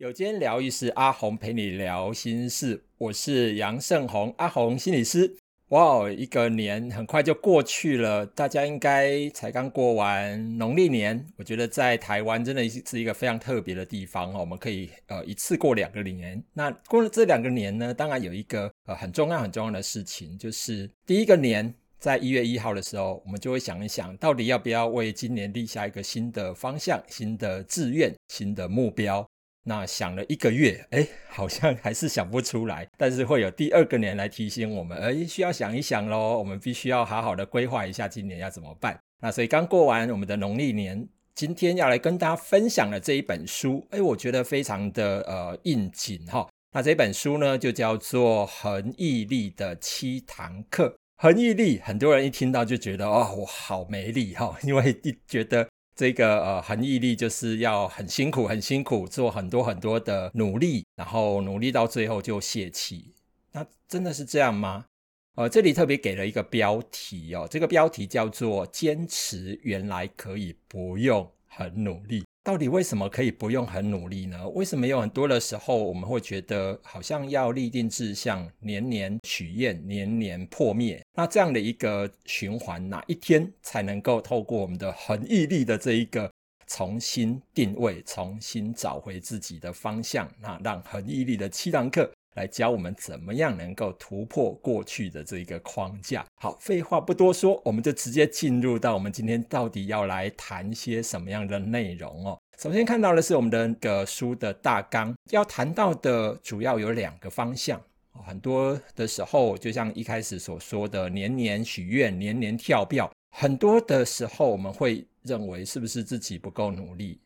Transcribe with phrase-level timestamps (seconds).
[0.00, 5.36] 有间疗愈师阿红陪你聊心事，我是杨胜宏，阿红心理师。
[5.68, 11.22] 哇哦，一个年很快就过去了，大家应该才刚过完农历年。
[11.36, 16.42] 我觉得在台湾真的是一个非常特别的地方哦，我们可以呃一次过两个年。
[16.54, 29.29] 那过了这两个年呢，当然有一个呃很重要很重要的事情，就是第一个年在一月一号的时候，我们就会想一想，到底要不要为今年立下一个新的方向、新的志愿、新的目标。
[29.64, 32.88] 那想了一个月，哎，好像还是想不出来。
[32.96, 36.38] 但是会有第二个年来提醒我们，哎，需要想一想喽。
[36.38, 38.98] 我们必须要好好的规划一下今年要怎么办。
[39.20, 46.48] 那所以刚过完我们的农历年，今天要来跟大家分享的这一本书，哎，我觉得非常的呃应景哈。
[46.72, 50.88] 那这本书呢，就叫做《恒毅力的七堂课》。
[51.16, 55.68] 恒毅力，很多人一听到就觉得哦，我好没力哈，因为一觉得。
[56.00, 63.12] 这个呃，恒毅力就是要很辛苦，很辛苦，做很多很多的努力，然后努力到最后就泄气。
[63.52, 64.86] 那真的是这样吗？
[65.34, 72.24] 呃，这里特别给了一个标题哦，这个标题叫做“坚持原来可以不用很努力”。
[72.42, 74.48] 到底为什么可以不用很努力呢？
[74.50, 81.04] 为什么有很多的时候我们会觉得好像要立定志向，年年许愿，年年破灭？
[81.14, 86.30] 那这样的一个循环，哪一天才能够透过我们的恒毅力的这一个
[86.66, 90.26] 重新定位，重新找回自己的方向？
[90.40, 92.10] 那让恒毅力的七堂课。
[92.34, 96.24] 来教我们怎么样能够突破过去的这一个框架。
[96.34, 102.38] 好，废话不多说，我们就直接进入到我们今天到底要来谈些什么样的内容哦。
[102.58, 107.80] 首先看到的是我们的个书的大纲，要谈到的主要有两个方向。
[108.26, 113.10] 很多的时候，就像一开始所说的，年年许愿，年年跳票。
[113.30, 117.18] 很多的时候，我们会认为是不是自己不够努力？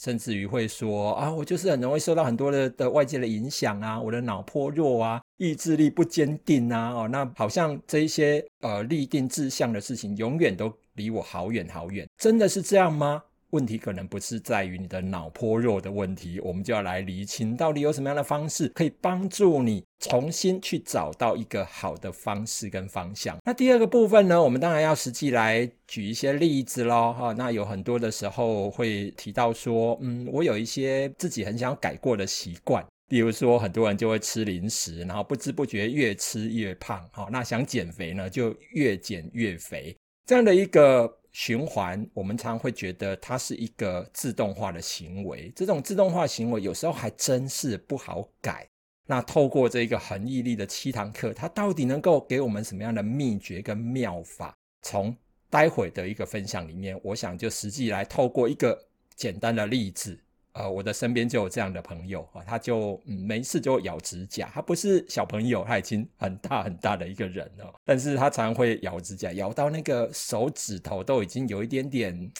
[0.00, 13.22] 甚至于会说啊，我就是很容易受到很多的的外界的影响啊，我的脑颇弱啊，意志力不坚定啊，哦，那好像这一些呃立定志向的事情，永远都离我好远好远，真的是这样吗？
[13.50, 23.36] 问题可能不是在于你的脑波弱的问题，我们就要来厘清到底有什么样的方式可以帮助你重新去找到一个好的方式跟方向。
[23.44, 27.12] 那第二个部分呢，我们当然要实际来举一些例子喽。
[27.12, 37.04] 哈，那有很多的时候会提到说，嗯，我有一些自己很想改过的习惯，比如说很多人就会吃零食，然后不知不觉越吃越胖。
[37.12, 39.96] 好，那想减肥呢，就越减越肥，
[40.26, 41.19] 这样的一个。
[41.32, 45.52] 循环，我们常常会觉得它是一个自动化的行为。
[45.54, 48.68] 这种自动化行为有时候还真是不好改。
[49.06, 54.54] 那透过这个恒毅力的七堂课，它到底能够给我们什么样的秘诀跟妙法？
[54.82, 55.16] 从
[55.48, 58.86] 待会的一个分享里面，我想就实际来透过一个
[59.16, 60.18] 简单的例子。
[60.52, 72.32] 呃，我的身边就有这样的朋友啊，他就嗯没事就咬指甲，他不是小朋友，他已经很大很大的一个人了，但是他常常会咬指甲，咬到那个手指头都已经有一点点，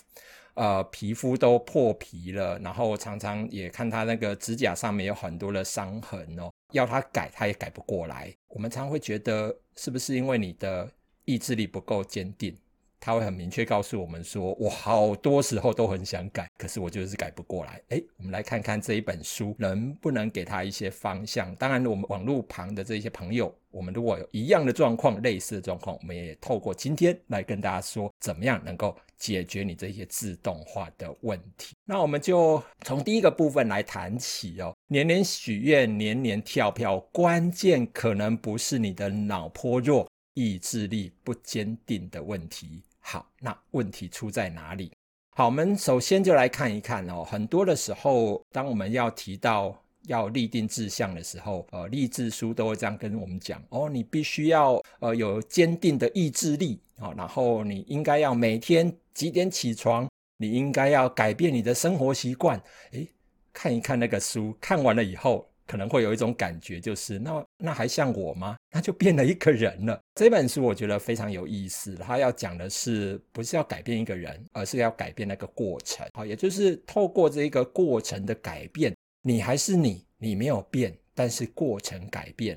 [0.54, 8.34] 呃，皮肤都破皮了，然后常常也看他那个指甲上面有很多的伤痕哦，要他改他也改不过来。
[8.48, 10.90] 我们常常会觉得，是不是因为你的
[11.24, 12.58] 意志力不够坚定？
[13.00, 21.54] 他会很明确告诉我们说：“我好多时候都很想改，可是我就是改不过来。”诶，我们来看看这一本书能不能给他一些方向。
[21.56, 31.74] 当然，我们网络旁的这些朋友，我们如果有一样的状况、类似的状况，我们也透过今天来跟大家说，怎么样能够解决你这些自动化的问题。
[31.86, 34.74] 那我们就从第一个部分来谈起哦。
[34.88, 42.82] 年年许愿，年年跳票，关键可能不是你的脑波弱、意志力不坚定的问题。
[43.00, 44.92] 好，那问题出在哪里？
[45.30, 47.24] 好，我们首先就来看一看哦。
[47.24, 62.60] 很多的时候，当我们要提到要立定志向的时候，呃，励志书都会这样跟我们讲哦，你必须要呃有坚定的意志力啊，然后你应该要每天几点起床，你应该要改变你的生活习惯。
[62.92, 63.08] 诶，
[63.52, 65.46] 看一看那个书，看完了以后。
[65.66, 68.56] 可能会有一种感觉，就是那那还像我吗？
[68.72, 70.00] 那就变了一个人了。
[70.14, 76.06] 这本书我觉得非常有意思，它要讲的是不是要改变一个人，而是要改变那个过程。
[76.14, 82.56] 好，也就是透过这一个过程的改变，你还是你，你没有变，但是过程改变。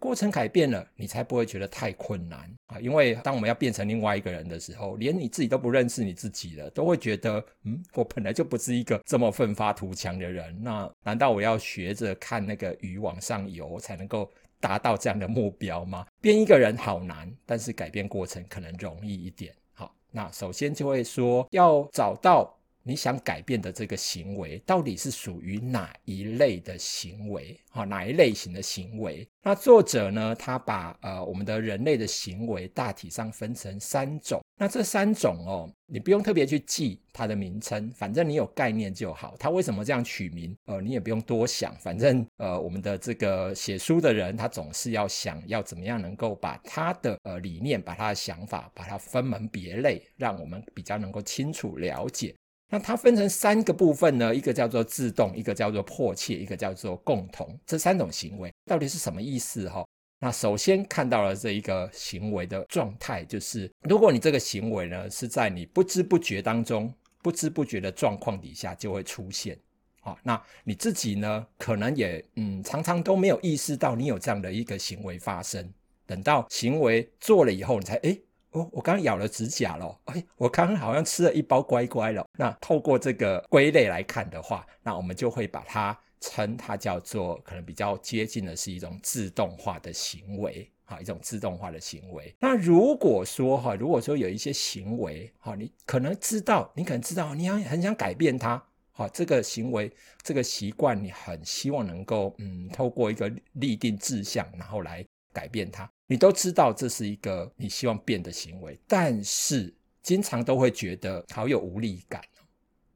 [0.00, 2.80] 过程改变了，你才不会觉得太困难啊！
[2.80, 10.60] 因为当我们要变成另外一个人的时候，连你自己都不认识你自己了，都会觉得，嗯，我本来就不是一个这么奋发图强的人。
[10.60, 14.28] 那难道我要学着看那个鱼往上游才能够
[14.62, 16.06] 达到这样的目标吗？
[16.20, 19.52] 变一个人好难，但是改变过程可能容易一点。
[19.74, 27.58] 好，那首先就会说要找到你想改变的这个行为到底是属于哪一类的行为？
[27.70, 29.28] 哈，哪一类型的行为？
[29.42, 34.41] 那作者呢，他把呃我们的人类的行为大体上分成三种。
[34.62, 39.34] 那这三种哦，你不用特别去记它的名称，反正你有概念就好。
[39.36, 40.56] 它为什么这样取名？
[40.66, 52.32] 呃，你也不用多想，反正呃我们的这个写书的人，他总是要想要怎么样能够把他的呃理念、把他的想法，把它分门别类，让我们比较能够清楚了解。
[52.70, 57.58] 那它分成三个部分呢，一个叫做自动，一个叫做迫切，一个叫做共同。
[57.66, 59.68] 这三种行为到底是什么意思？
[59.68, 59.84] 哈，
[60.24, 69.58] 那首先看到了这一个行为的状态，就是如果你这个行为呢是在你不知不觉当中、不知不觉的状况底下就会出现。
[70.00, 75.68] 好，那你自己呢可能也嗯常常都没有意识到你有这样的一个行为发生，
[76.06, 78.22] 等到行为做了以后，你才诶
[78.52, 79.98] 哦，我刚刚咬了指甲了。
[80.04, 82.24] 哎，我刚刚好像吃了一包乖乖了。
[82.38, 92.34] 那透过这个归类来看的话，那我们就会把它称它叫做可能比较接近的是一种自动化的行为，哈，一种自动化的行为。
[92.38, 99.92] 那如果说哈，如果说有一些行为，哈，你可能知道，你可能知道，你要很想改变它，哈，这个行为，
[100.22, 105.90] 这个习惯，你很希望能够，嗯，透过一个立定志向，然后来改变它。
[106.06, 112.22] 你都知道这是一个你希望变的行为，但是经常都会觉得好有无力感，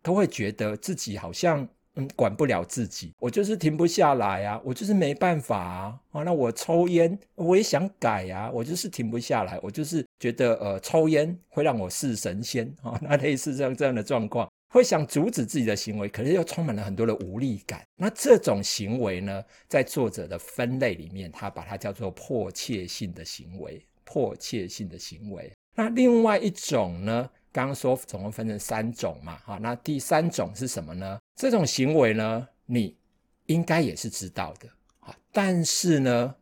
[0.03, 14.49] 都会觉得自己好像嗯管不了自己，我就是停不下来啊，我就是没办法啊，那我抽烟我也想改啊，我就是停不下来，我就是觉得呃抽烟会让我是神仙啊， 那类似这样这样的状况。
[14.69, 17.83] 会想阻止自己的行为，可是又充满了很多的无力感。
[17.97, 23.83] 那这种行为呢，在作者的分类里面，他把它叫做迫切性的行为。
[24.05, 25.51] 迫切性的行为。
[25.75, 31.19] 那另外一种呢，刚刚说总共分成三种嘛，哈，那第三种是什么呢？
[31.37, 32.95] 这种行为呢，你
[33.47, 34.69] 应该也是知道的，
[35.01, 36.35] 啊，但是呢，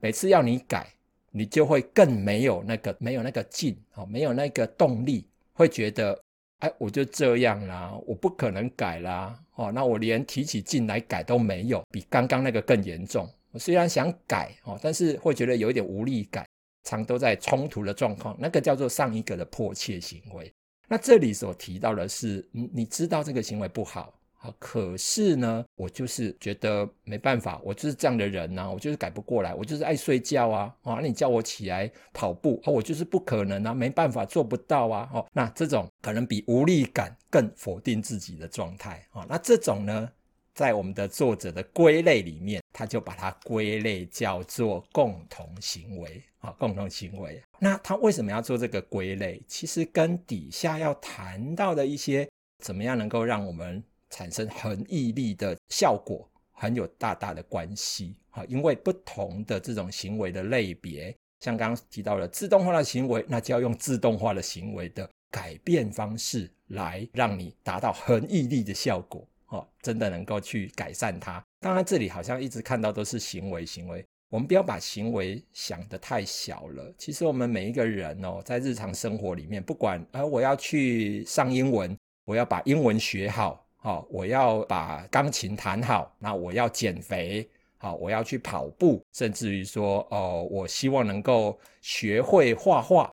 [0.00, 0.88] 每次要你改，
[1.30, 6.20] 你就会更没有那个没有那个劲，啊，没有那个动力，会觉得。
[6.60, 13.28] 哎，我就这样啦，我不可能改啦，哦，那我连提起劲来改都没有，比刚刚那个更严重。
[13.52, 16.46] 我虽然想改哦，但是会觉得有一点无力感，
[16.86, 20.50] 常都在冲突的状况，那个叫做上一个的迫切行为。
[20.86, 24.54] 那这里所提到的是，嗯，你知道这个行为不好啊。
[24.56, 40.08] 可是呢，我就是觉得没办法，我就是这样的人呐、啊，我就是改不过来，我就是爱睡觉啊，啊，你叫我起来跑步啊，我就是不可能啊，没办法，做不到啊，哦，那这种可能比无力感更否定自己的状态啊，那这种呢，
[40.54, 47.42] 在我们的作者的归类里面，他就把它归类叫做共同行为啊，共同行为。
[47.58, 49.42] 那他为什么要做这个归类？
[49.48, 52.28] 其实跟底下要谈到的一些
[52.62, 53.82] 怎么样能够让我们。
[54.08, 71.44] 产生恒毅力的效果很有大大的关系啊，因为不同的这种行为的类别，像刚刚提到的自动化的行为，那就要用自动化的行为的改变方式来让你达到恒毅力的效果哦，真的能够去改善它。
[71.66, 76.94] 当然，这里好像一直看到都是行为，行为，我们不要把行为想得太小了。
[76.96, 83.66] 其实我们每一个人哦，在日常生活里面，不管呃我要去上英文，我要把英文学好。
[83.78, 93.12] 好，我要把钢琴弹好，那我要减肥，好，我要去跑步，甚至于说，哦，我希望能够学会画画，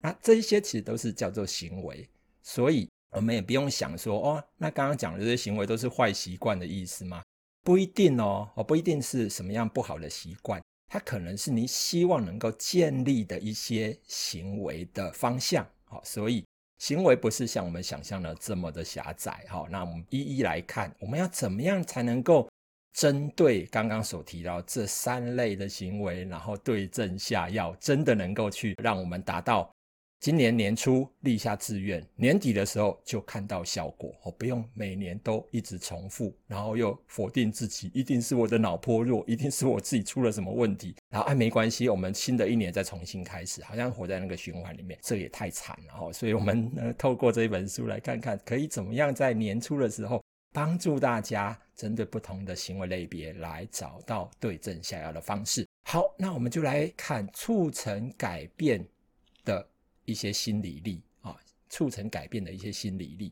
[0.00, 2.08] 那这些其实都是叫做行为，
[2.44, 7.20] 所以我们也不用想说，哦，那刚刚讲的这些行为都是坏习惯的意思吗？
[7.62, 16.44] 不一定哦，哦，不一定是什么样不好的习惯，它可能是你希望能够建立的一些行为的方向，好，所以。
[16.78, 22.48] 行为不是像我们想象的这么的狭窄，那我们一一来看，我们要怎么样才能够
[22.92, 29.68] 针对刚刚所提到这三类的行为，然后对症下药，真的能够去让我们达到。
[30.20, 34.12] 今年年初立下志愿，年底的时候就看到效果。
[34.24, 40.96] 我不用每年都一直重复，然后又否定自己，一定是我的脑波弱，一定是我自己出了什么问题。
[41.08, 46.12] 然后哎，没关系，我们新的一年再重新开始，好像活在那个循环里面，这也太惨了哦。
[46.12, 50.20] 所以，我们呢，透过这一本书来看看，可以怎么样在年初的时候
[50.52, 55.64] 帮助大家针对不同的行为类别来找到对症下药的方式。
[55.84, 58.84] 好，那我们就来看促成改变
[59.44, 59.64] 的。
[60.08, 61.36] 一些心理力啊，
[61.68, 63.30] 促成改变的一些心理力。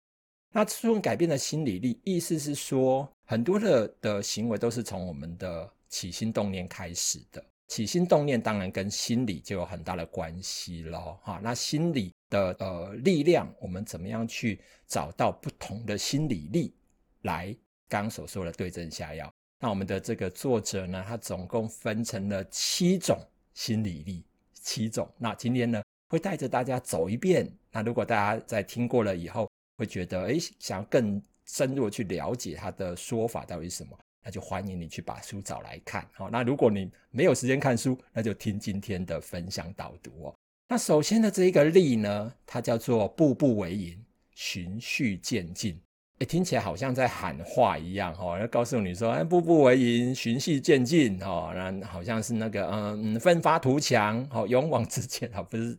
[0.52, 7.42] 那促成改变的心理力，意思是说，很多的的行为都是从我们的起心动念开始的。
[7.68, 11.18] 起心动念当然跟心理就有很大的关系咯。
[11.22, 11.40] 哈。
[11.42, 16.74] 那心理的呃力量，我们怎么样去找到不同的心理力
[17.22, 17.56] 来
[17.88, 19.32] 刚刚所说的对症下药？
[19.58, 23.18] 那我们的这个作者呢，他总共分成了七种
[23.52, 25.10] 心理力，七种。
[25.18, 27.50] 那今天呢，会带着大家走一遍。
[27.70, 36.08] 那如果大家在听过了以后，会觉得诶，想要更深入去了解他的说法到底是什么，那就欢迎你去把书找来看。
[36.12, 40.34] 好，那如果你没有时间看书，那就听今天的分享导读哦。
[40.68, 45.80] 那首先的这一个例呢，它叫做步步为营，循序渐进。
[46.18, 55.76] 诶，听起来好像在喊话一样哈，要告诉你说，哎，步步为营，循序渐进哈，那好像是那个嗯，奋发图强，好，勇往直前啊，不是，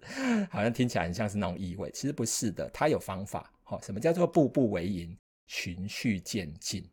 [0.52, 3.52] 好像听起来很像是那种意味，其实不是的，它有方法。
[3.64, 5.18] 好，什么叫做步步为营，
[5.48, 6.88] 循序渐进？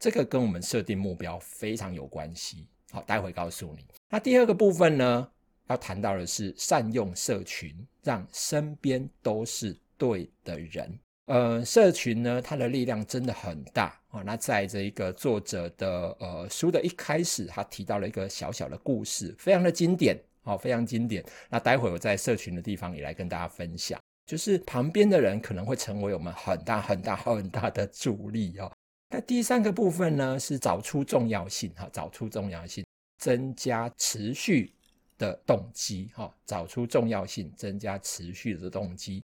[0.00, 2.66] 这个跟我们设定目标非常有关系。
[2.90, 3.84] 好，待会告诉你。
[4.08, 5.30] 那第二个部分呢？
[5.68, 10.98] 要谈到的是善用社群，让身边都是对的人。
[11.28, 14.22] 呃，社群呢，它的力量真的很大哦。
[14.24, 21.22] 那在这一个作者的呃书的一开始，他提到了一个小小的故事，非常的经典哦，非常经典。
[21.50, 28.72] 那待会我在社群的地方也来跟大家分享，就是旁边的人可能会成为我们很大很大很大的 阻力哦。
[29.10, 32.82] 那第三个部分呢，是找出重要性哈，找出重要性，
[33.18, 34.72] 增加持续。
[35.18, 39.20] 的动机，哈，找出重要性，增加持续的动机。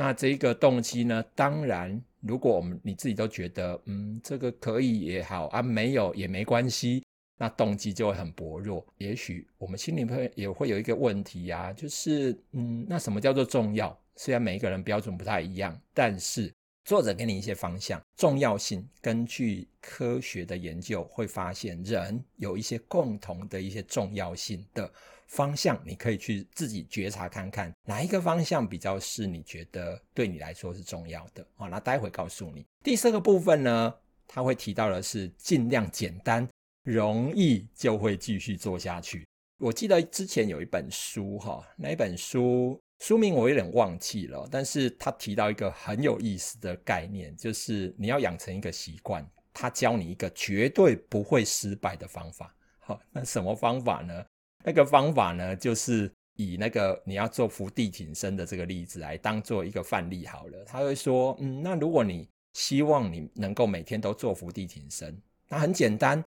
[0.00, 1.22] 那这个动机呢？
[1.34, 7.04] 当然，如果我们你自己都觉得，嗯，这个可以也好啊，没有也没关系，
[7.36, 8.82] 那动机就会很薄弱。
[8.96, 13.94] 也许我们心里会也会有一个问题呀，就是，嗯，那什么叫做重要？
[14.16, 16.50] 虽然每一个人标准不太一样，但是
[16.86, 18.82] 作者给你一些方向，重要性。
[19.02, 24.90] 根据科学的研究，会发现人有一些共同的一些重要性的。
[25.30, 31.46] 方向，你可以去自己觉察看看，哪一个方向比较是你觉得对你来说是重要的。
[31.54, 32.66] 好，那待会告诉你。
[32.82, 33.94] 第四个部分呢，
[34.26, 36.48] 他会提到的是尽量简单，
[36.82, 39.24] 容易就会继续做下去。
[39.58, 52.52] 我记得之前有一本书，哈，那一本书书名我有点忘记了，但是他提到一个很有意思的概念，就是你要养成一个习惯，他教你一个绝对不会失败的方法。
[52.80, 54.24] 好，那什么方法呢？
[54.62, 60.64] 那个方法呢，就是以那个你要做伏地挺身的这个例子来当做一个范例好了。
[60.64, 66.22] 他会说，嗯，那如果你希望你能够每天都做伏地挺身，那很简单，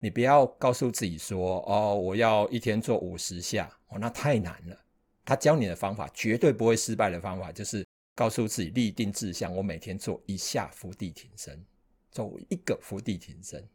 [0.00, 4.76] 你不要告诉自己说，哦，我要一天做五十下，哦，那太难了。
[5.24, 11.64] 他教你的方法绝对不会失败的方法，就是告诉自己立定志向，我每天做一下伏地挺身，
[12.10, 13.66] 做一个伏地挺身，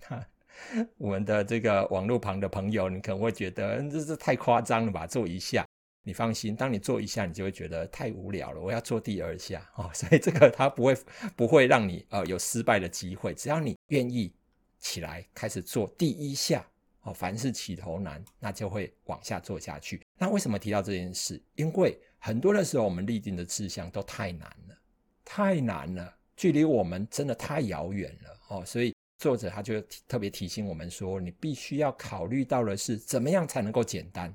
[0.00, 0.26] 哈。
[0.98, 5.06] 我们的这个网络旁的朋友，你可能会觉得这是太夸张了吧？
[5.06, 5.66] 做一下，
[6.04, 8.60] 你放心，当你做一下，你就会觉得太无聊了。
[8.60, 10.96] 我要做第二下 哦，所以这个它不会
[11.36, 13.34] 不会让你呃有失败的机会。
[13.34, 14.32] 只要你愿意
[14.78, 16.64] 起来开始做第一下
[17.02, 20.00] 哦，凡事起头难，那就会往下做下去。
[20.18, 21.42] 那为什么提到这件事？
[21.56, 24.76] 因为很多的时候我们立定的志向都太难了，
[25.24, 28.94] 太难了，距离我们真的太遥远了哦，所以。
[29.22, 34.34] 作者他就特别提醒我们说，你必须要考虑到的是怎么样才能够简单，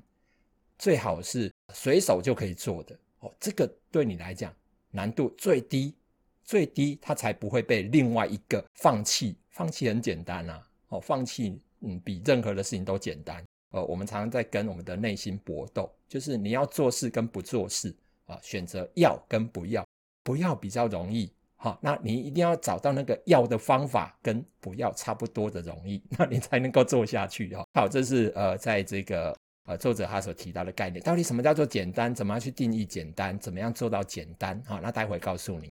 [0.78, 3.30] 最好是随手就可以做的哦。
[3.38, 4.50] 这个对你来讲
[4.90, 5.94] 难度最低，
[6.42, 9.36] 最低，它才不会被另外一个放弃。
[9.50, 13.44] 放弃很简单啊，哦，放弃嗯比任何的事情都简单。
[13.72, 19.86] 呃，我们常常在跟我们的内心搏斗，就是你要做事跟不做事啊，选择要跟不要，
[20.22, 21.30] 不要比较容易。
[21.60, 27.66] 好，那你一定要找到那个要的方法跟不要差不多的容易，那你才能够做下去哦。
[27.74, 29.36] 好，这是呃，在这个
[29.66, 32.14] 呃作者他所提到的概念，到底什么叫做简单？
[32.14, 33.36] 怎么样去定义简单？
[33.40, 34.62] 怎么样做到简单？
[34.66, 35.68] 好，那待会告诉你。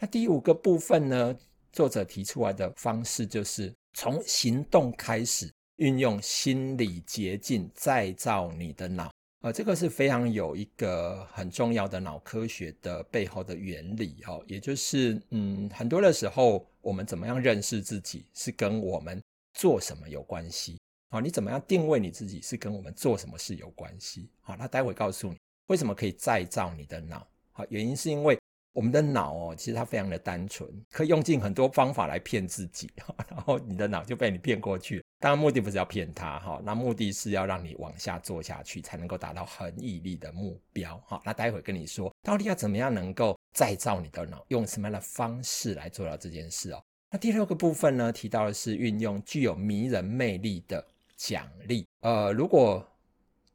[0.00, 1.36] 那第五个部分呢，
[1.70, 9.10] 作者提出来的方式就是从行动开始，运用心理捷径再造你的脑。
[9.46, 19.22] 呃，这个是非常有一个很重要的脑科学的背后的原理哦，也就是嗯，很多的时候我们怎么样认识自己是跟我们
[19.54, 21.20] 做什么有关系啊？
[21.20, 24.28] 你怎么样定位你自己是跟我们做什么事有关系？
[24.40, 25.36] 好，那待会告诉你
[25.68, 27.24] 为什么可以再造你的脑。
[27.52, 28.36] 好，原因是因为。
[28.72, 32.90] 我们的脑哦，其实它非常的单纯，可以用尽很多方法来骗自己，
[33.30, 35.02] 然后你的脑就被你骗过去。
[35.18, 41.20] 当然目的不是要骗他哈，那目的是要让你往下做下去，才能够达到恒毅力的目标哈。
[41.24, 46.82] 那待会跟你说，到底要怎么样能够再造你的脑，用什么样的方式来做到这件事哦？
[47.10, 51.86] 那第六个部分呢，提到的是运用具有迷人魅力的奖励。
[52.00, 52.86] 呃，如果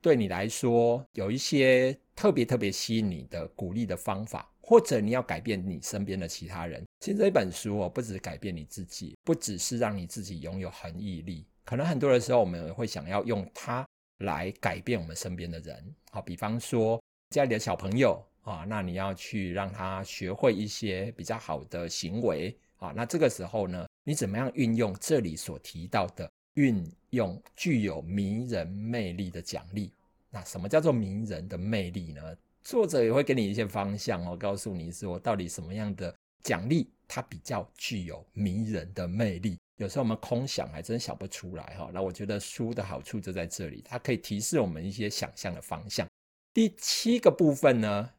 [0.02, 6.84] 对你来说有一些特别特别吸引你的鼓励的方法，或者你要改变你身边的其他人。
[7.02, 13.86] 其实这一本书哦，不只是改变你自己，不只是让你自己拥有恒毅力，可能很多的时候我们会想要用它
[14.20, 15.96] 来改变我们身边的人。
[16.12, 26.30] 好，比方说家里的小朋友啊，那你要去让他学会一些比较好的行为啊，那这个时候呢，你怎么样运用这里所提到的？
[26.56, 29.94] 运用具有迷人魅力的奖励，
[30.30, 32.22] 那什么叫做迷人的魅力呢？
[32.62, 36.14] 作者也会给你一些方向哦，告诉你说到底什么样的
[36.44, 39.58] 奖励它比较具有迷人的魅力。
[39.82, 41.90] 有时候我们空想还真想不出来哈。
[41.92, 46.08] 那我觉得书的好处就在这里，它可以提示我们一些想象的方向。
[46.54, 48.10] 第七个部分呢，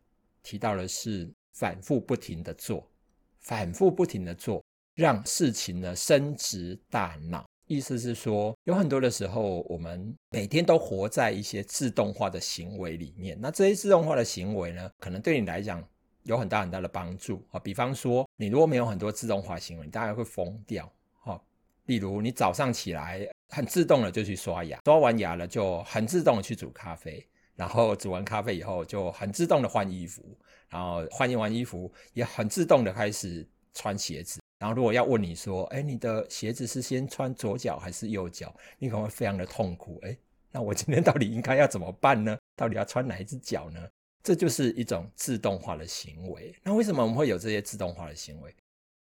[0.43, 2.91] 提到的是反复不停的做，
[3.39, 4.61] 反复不停的做，
[4.97, 7.45] 让事情呢升值大脑。
[7.69, 13.39] 意思是说，有很多的时候，我们每天都活在一些自动化的行为里面。
[13.41, 15.83] 那这些自动化的行为呢，可能对你来讲
[16.25, 17.61] 有很大很大的帮助啊。
[17.61, 20.93] 比方说，你如果没有很多自动化行为，你大概会疯掉。
[21.87, 30.23] 例如，你早上起来很自动的就去刷牙，刷完牙了就很自动的去煮咖啡，然后煮完咖啡以后就很自动的换衣服，
[30.69, 34.41] 然后换完衣服也很自动的开始穿鞋子。
[34.59, 38.55] 然后，如果要问你说，哎，你的鞋子是先穿左脚还是右脚？
[38.79, 39.99] 你可能会非常的痛苦。
[40.05, 40.17] 哎，
[40.53, 42.39] 那我今天到底应该要怎么办呢？
[42.55, 43.81] 到底要穿哪一只脚呢？
[44.23, 46.55] 这就是一种自动化的行为。
[46.63, 48.55] 那为什么我们会有这些自动化的行为？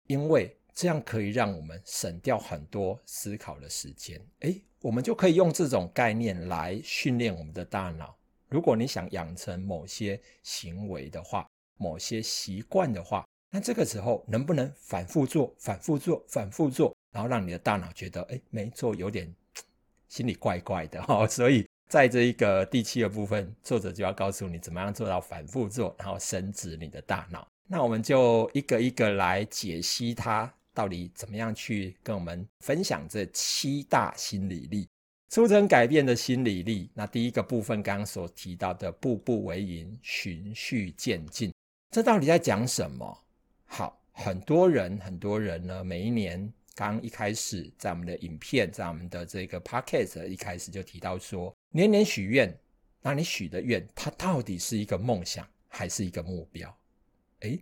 [0.06, 4.22] 因为这样可以让我们省掉很多思考的时间。
[4.42, 8.16] 哎，我们就可以用这种概念来训练我们的大脑。
[8.48, 13.26] 如果你想养成某些行为的话，某些习惯的话。
[13.50, 19.34] 那这个时候能不能反复做、反复做、反复做，然后让你的大脑觉得，哎，没做有点
[20.08, 21.26] 心里怪怪的哈。
[21.28, 27.48] 所以在这一个第七个部分，作者就要告诉你怎么样做到反复做，然后深植你的大脑。
[27.68, 34.88] 那我们就一个一个来解析它到底怎么样去跟我们分享这七大心理力，
[35.30, 36.88] 促成改变的心理力。
[36.94, 41.52] 那第一个部分刚刚所提到的步步为营、循序渐进，
[41.90, 43.26] 这到底在讲什么？
[43.66, 52.56] 好，很多人，很多人呢，每一年刚一开始，在我们的影片，在我们的这个 podcast 一开始就提到说，年年许愿，
[53.02, 56.78] 那你许的愿，它到底是一个梦想还是一个目标？
[57.40, 57.60] 诶，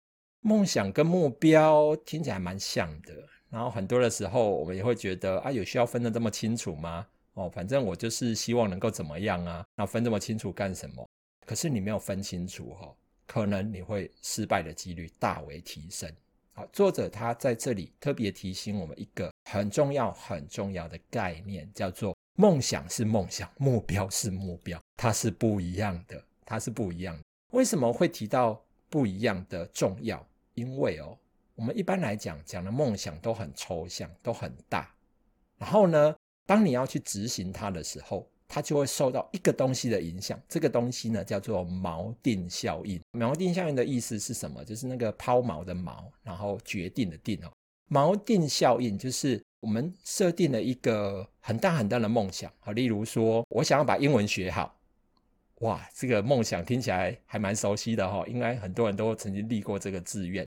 [0.48, 3.16] 梦想跟目标听起来蛮像的，
[3.50, 7.08] 然后很多的时候，我们也会觉得啊，有需要分得这么清楚吗？
[7.34, 11.04] 哦，反正我就是希望能够怎么样啊，那分这么清楚干什么？
[11.48, 12.96] 可是你没有分清楚哈、哦。
[13.26, 16.08] 可能你会失败的几率大为提升。
[16.54, 27.24] 好，作者他在这里特别提醒我们一个很重要、很重要的概念，叫做梦想是梦想，目标是目标，它是不一样的，它是不一样的。
[27.50, 30.24] 为什么会提到不一样的重要？
[30.56, 31.18] 因为哦，
[31.56, 34.94] 我们一般来讲讲的梦想都很抽象，都很大。
[35.58, 36.16] 然后呢，
[36.46, 43.00] 当你要去执行它的时候，它就会受到一个东西的影响，这个东西呢叫做锚定效应。
[43.14, 44.64] 锚定效应的意思是什么？
[44.66, 47.52] 就是那个抛锚的锚，然后决定的定哦。
[47.90, 54.78] 锚定效应就是我们设定了一个很大很大的梦想，好，例如说我想要把英文学好，
[55.62, 60.45] 哇，这个梦想听起来还蛮熟悉的哈，应该很多人都曾经立过这个志愿。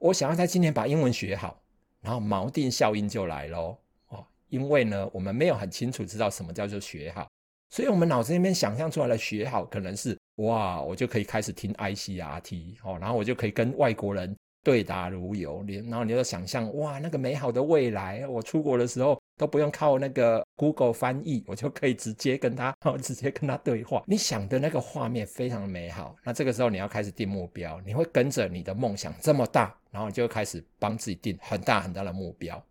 [0.00, 1.60] 我想要在今年把英文学好，
[2.00, 3.76] 然后锚定效应就来喽
[4.08, 4.24] 哦。
[4.48, 7.28] 因为呢，我们没有很清楚知道什么叫做学好，
[7.68, 14.34] 所以我们脑子里面想象出来的学好，可能是哇，我就可以开始听 ICRT 哦，然后我就可以跟外国人
[14.64, 24.04] 对答如流，然后你就想象哇，那个美好的未来，我出国的时候都不用靠那个 Google 翻译，我就可以直接跟他， 直接跟他对话。
[24.06, 32.62] 你想的那个画面非常美好，那这个时候你要开始定目标，你会跟着你的梦想这么大，然后你就开始帮自己定很大很大的目标，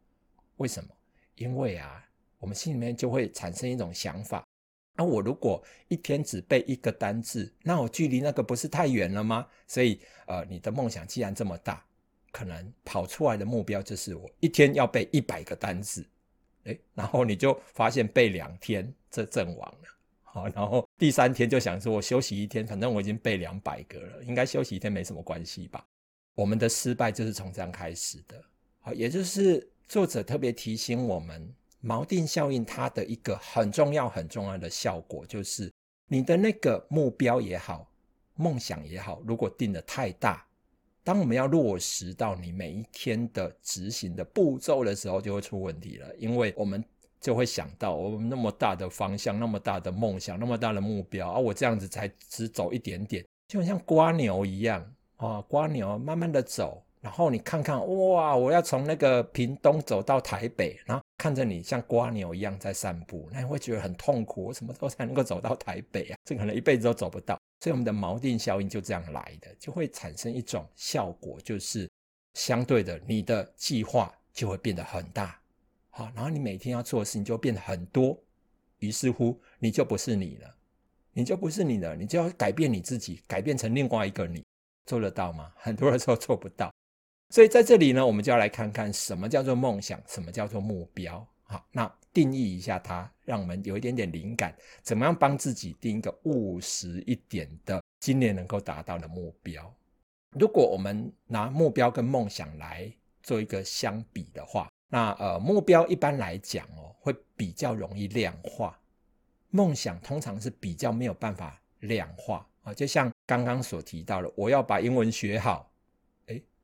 [0.58, 0.90] 为什么？
[1.34, 4.46] 因为啊，我们心里面就会产生一种想法，
[4.96, 9.48] 那、我如果一天只背一个单字，那我距离那个不是太远了吗？
[9.66, 11.84] 所以，呃，你的梦想既然这么大，
[12.32, 16.06] 可能跑出来的目标就是我一天要背一百个单字，
[16.64, 19.88] 诶，然后你就发现背两天这阵亡了，
[20.24, 25.86] 好，然后第三天就想说我休息一天，反正我已经背两百个了，应该休息一天没什么关系吧？
[26.36, 28.44] 我们的失败就是从这样开始的，
[28.82, 29.70] 好，也就是。
[29.90, 31.52] 作者特别提醒我们，
[31.84, 35.74] 锚定效应它的一个很重要、很重要的效果，就是
[36.08, 37.92] 你的那个目标也好、
[38.36, 40.46] 梦想也好，如果定得太大，
[41.10, 46.08] 当我们要落实到你每一天的执行的步骤的时候，就会出问题了。
[46.20, 46.86] 因为我们
[47.20, 56.84] 就会想到我们那么大的方向，那么大的梦想，那么大的目标啊，我这样子才只走一点点，就像蜗牛一样啊，蜗牛慢慢的走。
[57.02, 58.36] 然后你看看，哇！
[58.36, 64.44] 我要从那个屏东走到台北，然后看着你像蜗牛一样在散步，那你会觉得很痛苦。
[64.44, 66.18] 我什么时候才能够走到台北啊？
[66.26, 67.39] 这可能一辈子都走不到。
[67.60, 71.90] 所以我们的锚定效应就这样来的，就会产生一种效果，就是
[72.34, 75.40] 相对的，你的计划就会变得很大，
[75.90, 78.18] 好，然后你每天要做的事情就变得很多，
[78.78, 80.56] 于是乎你就不是你了，
[81.12, 84.42] 你就不是你了，你就要改变你自己，改变成另外一个你，
[84.86, 85.52] 做得到吗？
[85.58, 86.72] 很多人说做不到。
[87.32, 91.28] 所以在这里呢，我们就要来看看什么叫做梦想，什么叫做目标。
[91.44, 99.74] 好，那定义一下它，让我们有一点点灵感，怎么样帮自己定一个务实一点的今年能够达到的目标。
[100.32, 102.92] 如果我们拿目标跟梦想来
[103.24, 108.80] 做一个相比的话，那呃，目标一般来讲哦，会比较容易量化，
[109.50, 112.74] 梦想通常是比较没有办法量化啊。
[112.74, 115.68] 就像刚刚所提到的，我要把英文学好。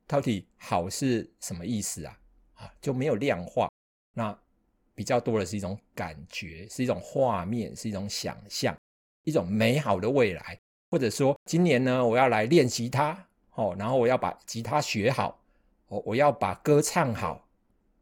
[0.08, 2.16] 到底好是什么意思啊？
[2.54, 3.68] 啊，就没有量化，
[4.12, 4.38] 那
[4.96, 8.76] 比较多的是一种感觉，是一种画面，是一种想象，
[9.22, 10.58] 一种美好的未来。
[10.90, 15.38] 或者说，今年呢，我要来练吉他，哦，然后我要把吉他学好，
[15.86, 17.46] 我我要把歌唱好，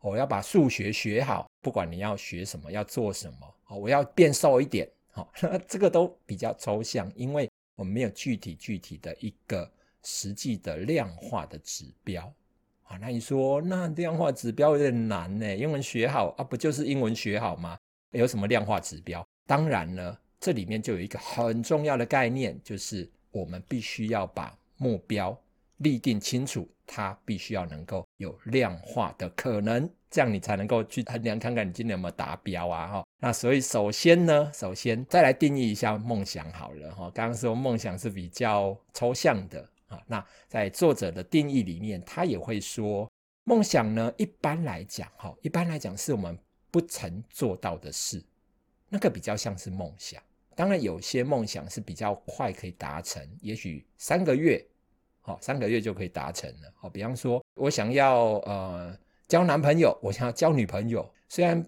[0.01, 1.47] 我要把数学学好。
[1.61, 5.31] 不管你要学什么，要做什么，哦，我要变瘦一点，好，
[5.69, 9.71] 这个都比较抽象，因为我们没有具体具体的一个。
[10.07, 12.31] 实际的量化的指标
[13.01, 15.55] 那你说那量化指标有点难呢？
[15.57, 17.77] 英文学好啊，不就是英文学好吗？
[18.13, 19.25] 有什么量化指标？
[19.47, 25.37] 当然呢，这里面就有一个很重要的概念，就是我们必须要把目标
[25.79, 32.87] 立定清楚，它必须要能够有量化的可能，这样你才能够去衡量看看你今年有没有达标啊！
[32.87, 37.11] 哈，那所以首先呢，首先再来定义一下梦想好了哈。
[37.13, 39.69] 刚刚说梦想是比较抽象的。
[40.07, 43.11] 那在作者的定义里面，他也会说，
[43.45, 46.39] 梦想呢，一般来讲，哈，一般来讲是我们
[46.71, 48.23] 不曾做到的事，
[48.89, 50.23] 那个比较像是梦想。
[50.55, 54.65] 当然，有些梦想是比较快可以达成，也许三个月，
[55.21, 56.73] 好，三个月就可以达成了。
[56.77, 61.65] 好，比方说，我想要呃交男朋友，我想要交女朋友，虽然。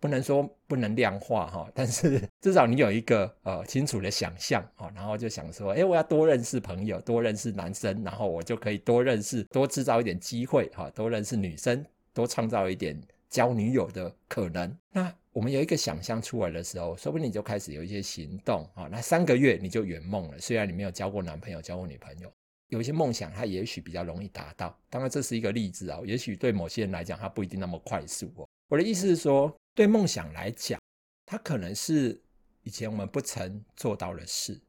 [0.00, 11.84] 不能说不能量化哈，但是 至少你有一个呃清楚的想象啊，然后就想说，诶，我要多认识朋友，多认识男生，然后我就可以多认识，多制造一点机会哈，多认识女生，
[12.14, 14.76] 多创造一点交女友的可能。
[14.92, 18.88] 那我们有一个想象出来的时候，说不定你就开始有一些行动啊。
[18.90, 22.30] 那三个月你就圆梦了，虽然你没有交过男朋友，交过女朋友，
[22.68, 24.76] 有一些梦想它也许比较容易达到。
[24.88, 28.48] 当然这是一个例子啊，也许对某些人来讲，它不一定那么快速哦。
[28.68, 29.52] 我的意思是说。
[29.78, 30.76] 对梦想来讲，
[31.24, 32.20] 它可能是
[32.64, 34.60] 以前我们不曾做到的事，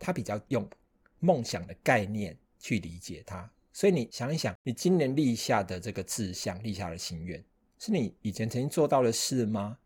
[0.00, 0.68] 它比较用
[1.20, 3.48] 梦想的概念去理解它。
[3.72, 7.40] 所以你想一想，你今年立下的这个志向、立下的心愿，
[7.78, 9.78] 是你以前曾经做到的事吗？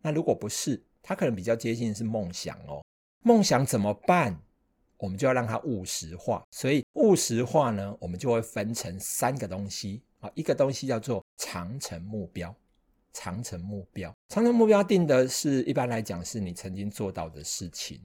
[0.00, 2.80] 那如果不是，它可能比较接近是梦想哦。
[3.24, 4.40] 梦想怎么办？
[4.96, 6.46] 我们就要让它务实化。
[6.52, 12.54] 所以务实化呢，我们就会分成三个东西啊，一个东西叫做长程目标。
[13.12, 18.00] 长程目标，长程目标定的是一般来讲是你曾经做到的事情，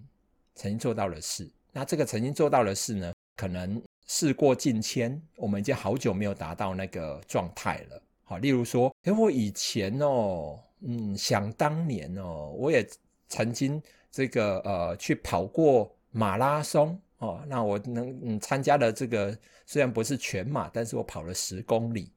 [0.55, 1.47] 曾经做到的事。
[1.71, 8.01] 那这个曾经做到的事呢，可能事过境迁，我们已经好久没有达到那个状态了。
[8.23, 12.83] 好，例如说，诶，我以前哦，嗯，想当年哦，我也
[13.29, 22.11] 曾经这个呃去跑过马拉松哦，那我能嗯参加了这个虽然不是全马，但是我跑了十公里。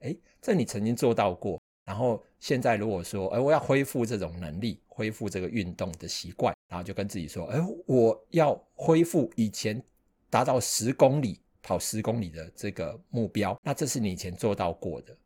[0.00, 1.60] 诶，这你曾经做到过。
[1.86, 9.82] 然后现在如果说，哎，我要恢复这种能力，恢复这个运动的习惯，然后就跟自己说，哎，我要恢复以前
[10.28, 15.16] 达到十公里跑十公里的这个目标，那这是你以前做到过的，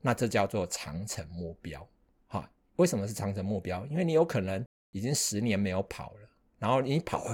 [0.00, 1.88] 那这叫做长程目标，
[2.26, 2.50] 哈。
[2.74, 3.86] 为什么是长程目标？
[3.86, 7.24] 因为你有可能已经十年没有跑了，然后你跑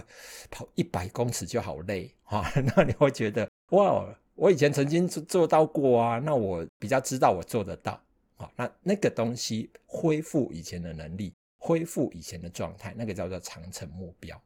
[0.50, 7.98] 跑一百公尺就好累，哈， 那你会觉得，哇，我以前曾经做做到过啊，那我比较知道我做得到。
[8.44, 14.40] 好，那那个东西恢复以前的能力，恢复以前的状态，那个叫做长程目标。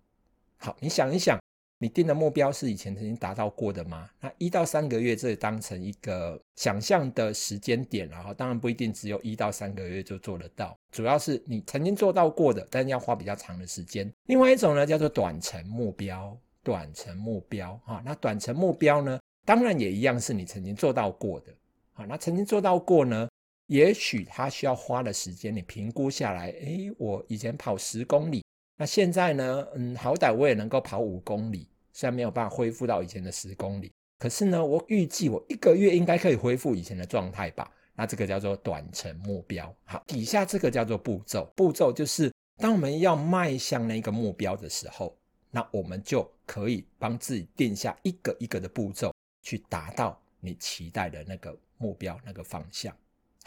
[0.56, 1.38] 好，你想一想，
[1.78, 4.10] 你定的目标是以前曾经达到过的吗？
[4.20, 14.12] 那一到三个月，这当成一个想象的时间点，然后当然不一定只有一到三个月就做得到，主要是你曾经做到过的，但是要花比较长的时间。
[14.26, 21.54] 另外一种呢，叫做短程目标，短程目标哈，那短程目标呢，当然也一样是你曾经做到过的。
[21.92, 23.28] 好，那曾经做到过呢？
[23.68, 28.42] 也许他需要花的时间，你评估下来，诶，我以前跑十公里，
[28.76, 37.70] 那现在呢，嗯，好歹我也能够跑五公里，虽然没有办法恢复到以前的十公里，可是呢，我预计我一个月应该可以恢复以前的状态吧。
[37.94, 39.74] 那这个叫做短程目标。
[39.84, 45.14] 好，底下这个叫做步骤，步骤就是当我们要迈向那个目标的时候，
[45.50, 52.96] 那我们就可以帮自己定下一个一个的步骤，去达到你期待的那个目标那个方向。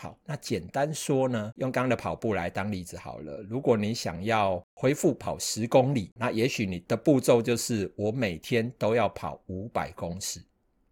[0.02, 3.38] 好，那简单说呢，用刚刚的跑步来当例子好了。
[3.48, 10.42] 如果你想要恢复跑十公里，那也许你的步骤就是我每天都要跑五百公尺。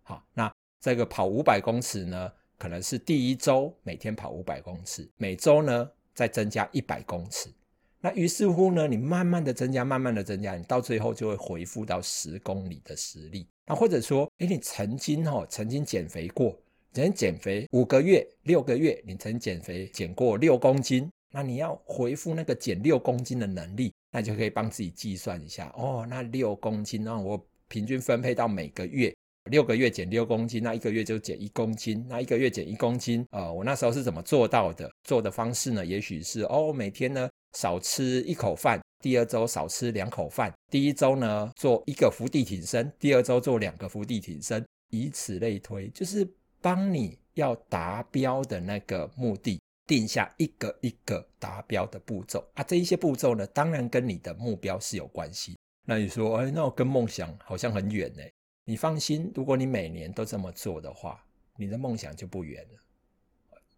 [0.03, 7.51] 好，那这个跑五百公尺呢，可能是第一周每天跑五百公尺，每周呢再增加一百公尺。
[7.99, 13.47] 那于是乎呢，你慢慢的增加，慢慢的增加，你到最后就会恢复到十公里的实力。
[13.65, 16.55] 那或者说，诶，你曾经哈、曾经减肥过。
[16.93, 26.03] 人减肥五个月、六个月，你曾减肥减过六公斤，那你要恢复那个减六公斤的能力，那就可以帮自己计算一下哦。
[26.09, 29.15] 那六公斤，那我平均分配到每个月，
[29.51, 34.89] 六个月减六公斤，那一个月就减一公斤，那一个月减一公斤，呃，我那时候是怎么做到的？
[35.03, 35.85] 做的方式呢？
[35.85, 46.27] 也许是哦，每天呢少吃一口饭，第二周少吃两口饭，第一周呢做一个伏地挺身，第二周做两个伏地挺身，以此类推，就是。
[46.61, 55.57] 帮你要达标的那个目的定下一个一个达标的步骤啊，这一些步骤呢，当然跟你的目标是有关系。
[55.85, 58.21] 那你说，哎，那我跟梦想好像很远呢？
[58.65, 61.23] 你放心，如果你每年都这么做的话，
[61.55, 62.79] 你的梦想就不远了。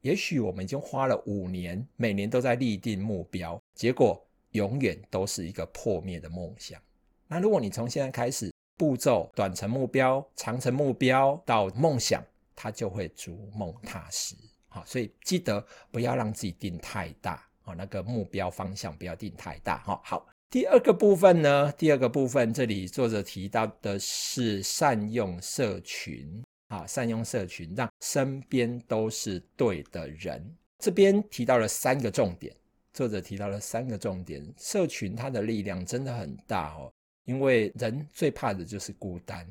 [0.02, 6.82] 也许我们已经花了五年，每年都在立定目标，结果永远都是一个破灭的梦想。
[7.28, 12.22] 那如果你从现在开始，步骤、短程目标、长程目标到梦想。
[12.56, 14.36] 他就会逐梦踏实，
[14.68, 20.28] 好，所以记得不要让自己定太大，哦，那个目标方向不要定太大，哈，好。
[20.50, 30.54] 第二个部分呢，第二个部分这里作者提到的是善用社群，啊，善用社群，让身边都是对的人。
[30.80, 32.54] 这边提到了三个重点，
[32.92, 36.92] 作者提到了三个重点，社群它的力量真的很大哦，
[37.24, 39.48] 因为人最怕的就是孤单。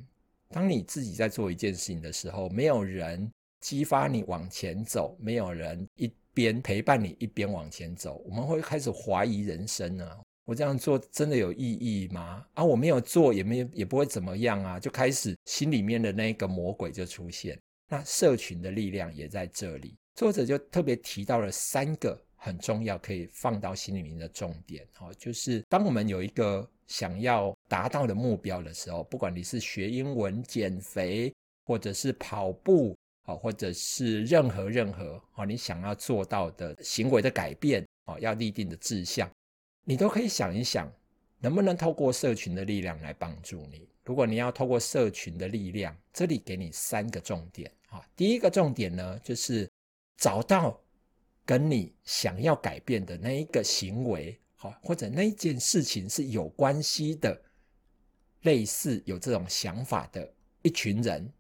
[0.52, 12.44] 当你自己在做一件事情的时候，没有人激发你往前走，没有人一边陪伴你一边往前走，我们会开始怀疑人生呢、我这样做真的有意义吗？
[12.54, 17.56] 啊，我没有做也没也不会怎么样啊，就开始心里面的那个魔鬼就出现。
[17.88, 26.68] 那社群的力量也在这里，作者就特别提到了三个很重要可以放到心里面的重点，哈，就是当我们有一个。
[26.90, 31.32] 想要达到的目标的时候，不管你是学英文、减肥，
[31.64, 39.30] 或者是跑步，啊，或者是任何任何啊，你想要做到的行为的改变，啊，要立定的志向，
[39.84, 40.92] 你都可以想一想，
[41.38, 43.88] 能不能透过社群的力量来帮助你。
[44.02, 49.70] 如果你要透过社群的力量，这里给你三个重点，啊，第一个重点呢，就是
[50.16, 50.76] 找到
[51.44, 54.36] 跟你想要改变的那一个行为。
[54.62, 57.40] 好，或者那件事情是有关系的，
[58.42, 61.32] 类似有这种想法的一群人，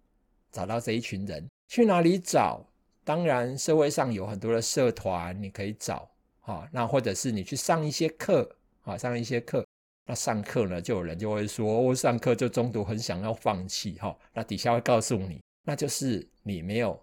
[0.50, 2.66] 找到这一群人，去哪里找？
[3.04, 6.10] 当然，社会上有很多的社团，你可以找。
[6.40, 9.66] 哈，那或者是你去上一些课，啊，上一些课。
[10.06, 13.98] 那上课呢，就有人就会说，我上课就中途很想要放弃。
[13.98, 16.98] 哈，那底下会告诉你，那就是你没有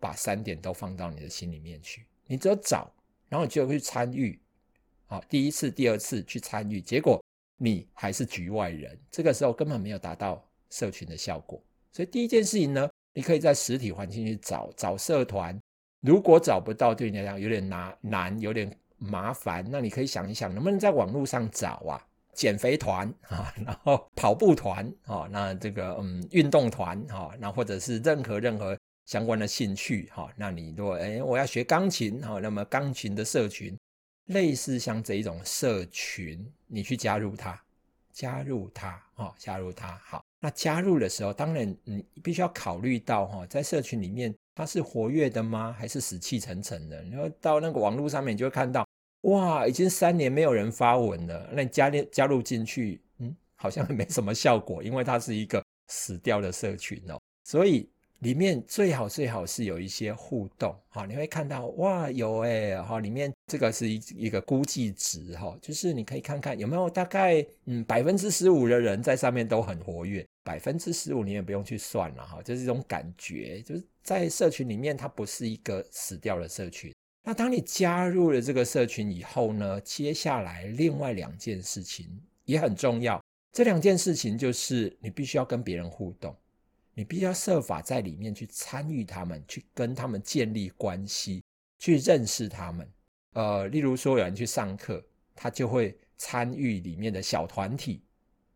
[0.00, 2.92] 把三点都放到你的心里面去，你只有找，
[3.28, 4.36] 然后你就会去参与。
[5.10, 7.20] 好，第一次、第二次去参与，结果
[7.56, 11.60] 你还是局外人，这个时候根本没有达到社群的效果。
[11.90, 15.60] 所以第一件事情呢，你可以在实体环境去找找社团，
[16.00, 21.98] 如果找不到，对你来讲有点难难，有点麻烦，那你可以想一想，能不能在网络上找啊？
[22.32, 33.76] 减肥团啊，然后跑步团啊，那这个嗯运动团哈，那或者是任何任何相关的兴趣哈，那你如果哎我要学钢琴哈，那么钢琴的社群。
[34.30, 37.60] 类似像这一种社群，你去加入它，
[38.12, 40.24] 加入它，哦，加入它，好。
[40.40, 45.74] 那加入的时候，当然你必须要考虑到，哈，在社群里面它是活跃的吗？
[45.78, 47.02] 还是死气沉沉的？
[47.04, 48.86] 然后到那个网络上面，你就会看到，
[49.22, 51.50] 哇，已经三年没有人发文了。
[51.52, 57.88] 那你加入加入进去，嗯，好像没什么效果，因为它是一个死掉的社群哦，所以。
[58.20, 82.06] 里面最好最好是有一些互动，哈，你会看到哇，有诶，哈，里面这个是一一个估计值，哈，就是你可以看看有没有大概嗯百分之十五的人在上面都很活跃，百分之十五你也不用去算了哈，就是这种感觉，就是在社群里面它不是一个死掉的社群，那当你加入了这个社群以后呢，接下来另外两件事情
[82.44, 83.18] 也很重要。
[83.52, 86.36] 这两件事情就是你必须要跟别人互动，
[86.94, 91.42] 你必须要设法在里面去参与他们，去跟他们建立关系，
[91.78, 92.88] 去认识他们。
[93.34, 95.02] 呃，例如说有人去上课，
[95.34, 98.02] 他就会参与里面的小团体。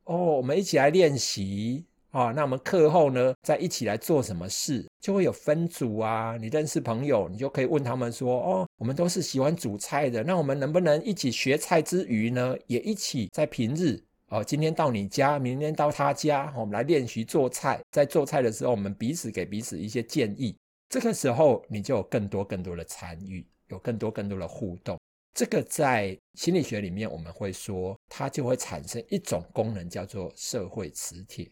[0.04, 1.84] 哦，我们一起来练习。
[2.10, 6.36] 啊，那我们课后呢，再一起来做什么事，就会有分组啊。
[6.40, 14.00] 你认识朋友，你就可以问他们说：“哦，我们都是喜欢煮菜的，那我们能不能一起学菜之余呢，也一起在平日
[14.34, 17.80] 哦，今天到你家，明天到他家，我们来练习做菜。
[17.92, 20.56] 在做菜的时候，我们彼此给彼此一些建议。
[20.88, 24.98] 这个时候，你就有更多更多的参与，有更多更多的互动。
[25.32, 31.48] 这个在心理学里面，我们会说，它就会产生一种功能，叫做社会磁铁。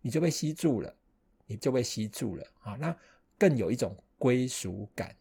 [0.00, 0.92] 你就被吸住了，
[1.46, 2.76] 你就被吸住了啊！
[2.80, 2.96] 那
[3.38, 5.14] 更有一种归属感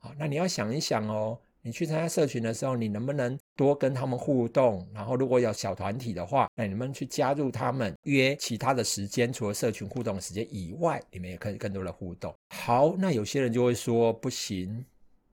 [0.00, 0.12] 啊！
[0.18, 4.86] 那你要想一想哦，你去参加社群的时候，你能不能多跟他们互动？
[4.94, 12.32] 然后如果有小团体的话，那你们去加入他们，约其他的时间，除了社群互动的时间以外，你们也可以更多的互动。
[12.50, 14.84] 好，那有些人就会说不行，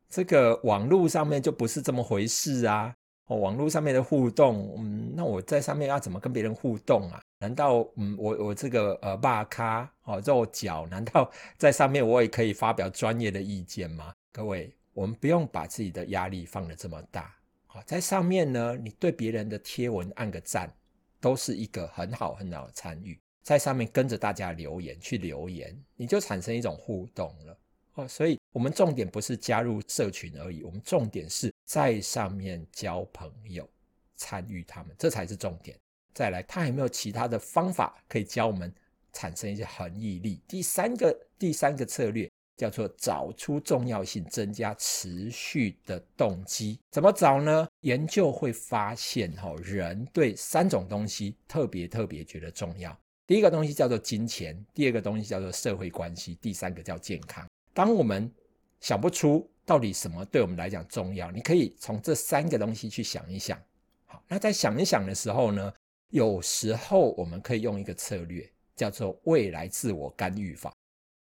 [0.10, 2.92] 这个网络上面就不是这么回事啊！
[3.28, 7.22] 哦，网络上面的互动，嗯，那我在上面要怎么跟别人互动啊？
[7.38, 14.12] 难道，嗯，我我这个呃肉咖哦肉脚，难道 在上面我也可以发表专业的意见吗？
[14.32, 17.36] 各位，我们不用把自己的压力放得这么大。
[17.66, 20.72] 好，在上面呢，你对别人的贴文按个赞，
[21.20, 23.20] 都是一个很好很好的参与。
[23.42, 27.58] 在上面跟着大家留言去留言，你就产生一种互动了。
[27.96, 33.68] 哦，所以我们重点不是加入社群而已，我们重点是在上面交朋友，
[34.16, 35.78] 参与他们，这才是重点。
[36.14, 38.74] 再来，他有没有其他的方法可以教我们
[39.12, 40.42] 产生一些恒毅力？
[40.48, 46.80] 第三个，第三个策略叫做找出重要性，增加持续的动机。
[46.92, 47.68] 怎么找呢？
[47.82, 52.98] 研究会发现，哈，人对三种东西特别特别觉得重要。
[53.26, 57.48] 第一个东西叫做金钱，第二个东西叫做社会关系，第三个叫健康。
[57.74, 58.32] 当我们
[58.82, 63.58] 想不出到底什么对我们来讲重要，你可以从这三个东西去想一想。
[64.06, 65.74] 好，那在想一想的时候呢，
[66.10, 70.72] 有时候我们可以用一个策略，叫做未来自我干预法。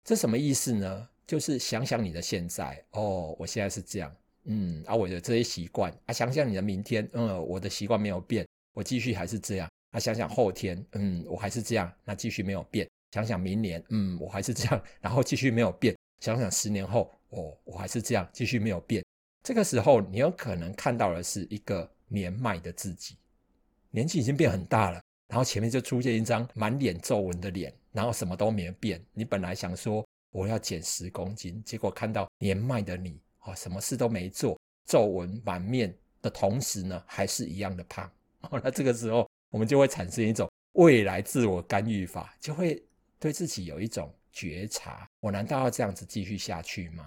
[0.04, 1.08] 这什么意思呢？
[1.25, 9.69] 就是想想你的现在，哦，我现在是这样，嗯，啊，我的这些习惯，啊，想想你的明天，嗯，我的习惯没有变，我继续还是这样。
[9.91, 12.88] 啊，想想后天，嗯，我还是这样，那继续没有变。
[13.12, 15.95] 想想明年，嗯，我还是这样，然后继续没有变。
[16.19, 19.03] 想想十年后，哦，我还是这样，继续没有变。
[19.43, 23.17] 这个时候，你有可能看到的是一个年迈的自己，
[23.91, 28.99] 年纪已经变很大了，然后前面就出现一张满脸皱纹的脸，然后什么都没变。
[29.13, 30.03] 你本来想说
[30.34, 38.12] 我要减十公斤，结果看到年迈的你，哦，什么事都没做，皱纹满面的同时呢，还是一样的胖。
[38.62, 42.84] 那这个时候，我们就会产生一种未来自我干预法，就会
[43.17, 44.13] 对自己有一种。
[44.36, 47.06] 觉察，我难道要这样子继续下去吗？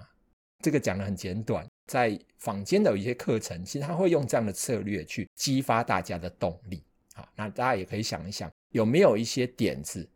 [0.62, 6.84] 这个讲得很简短，在坊间的有一些课程，其实他会用这样的策略去激发大家的动力。
[7.14, 10.08] 好，那大家也可以想一想，有没有一些点子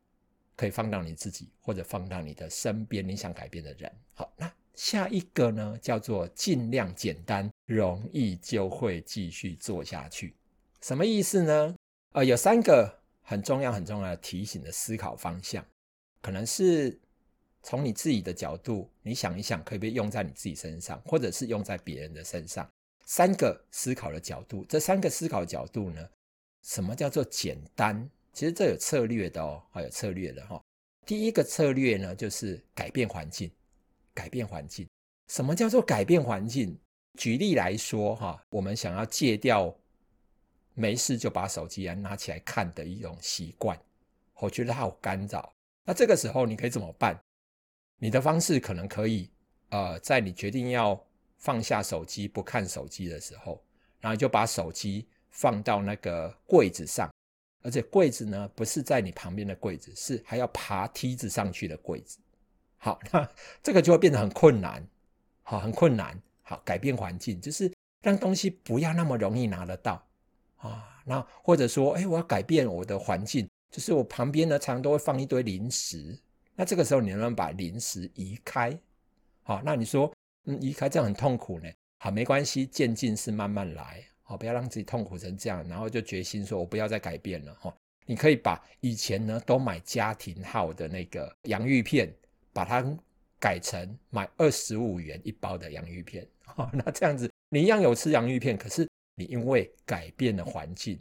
[0.61, 3.91] 可以放到你自己，或者放到你的身边，你想改变的人。
[4.13, 10.37] 好，那下一个呢，叫做尽量简单，容易就会继续做下去。
[10.83, 11.75] 什么意思呢？
[12.13, 15.65] 呃，有三个很重要、很重要的提醒的思考方向。
[16.21, 17.01] 可能是
[17.63, 22.69] 从你自己的角度，你想一想，可以不可以用在你自己身上，或者是用在别人的身上？
[23.07, 26.07] 三个思考的角度，这三个思考角度呢，
[26.61, 28.11] 什么叫做简单？
[28.41, 30.59] 其实这有策略的哦，还有策略的哈。
[31.05, 33.51] 第一个策略呢，就是改变环境，
[34.15, 34.89] 改变环境。
[35.29, 36.75] 什么叫做改变环境？
[37.19, 39.77] 举例来说哈，我们想要戒掉
[40.73, 43.79] 没事就把手机啊拿起来看的一种习惯，
[44.37, 45.53] 我觉得它好干扰。
[45.85, 47.21] 那这个时候你可以怎么办？
[47.99, 49.29] 你的方式可能可以，
[49.69, 50.99] 呃，在你决定要
[51.37, 53.63] 放下手机不看手机的时候，
[54.01, 57.10] 然后就把手机放到那个柜子上，
[57.63, 62.19] 而且柜子呢不是在你旁边的柜子，是还要爬梯子上去的柜子。
[62.79, 63.29] 好，那
[63.63, 64.87] 这个就会变得很困难，
[65.43, 66.21] 好，很困难。
[66.43, 67.73] 好，改变环境就是
[68.03, 70.05] 让东西不要那么容易拿得到
[70.57, 71.03] 啊。
[71.05, 73.49] 那或者说，哎，我要改变我的环境。
[73.71, 76.19] 就是我旁边呢，常常都会放一堆零食。
[76.57, 78.77] 那这个时候，你能不能把零食移开？
[79.45, 80.13] 好，那你说，
[80.47, 81.71] 嗯，移开这样很痛苦呢？
[81.99, 84.05] 好，没关系，渐进是慢慢来。
[84.31, 87.53] 好，不要让自己痛苦成这样，然后就决心说，我不要再改变了。
[87.57, 87.77] 哈，
[88.07, 92.09] 你可以把以前呢都买家庭号的那个洋芋片，
[92.53, 92.81] 把它
[93.41, 96.25] 改成买二十五元一包的洋芋片。
[96.45, 100.97] 好， 那这样子你一样有吃洋芋片，可是你因为改变了环境，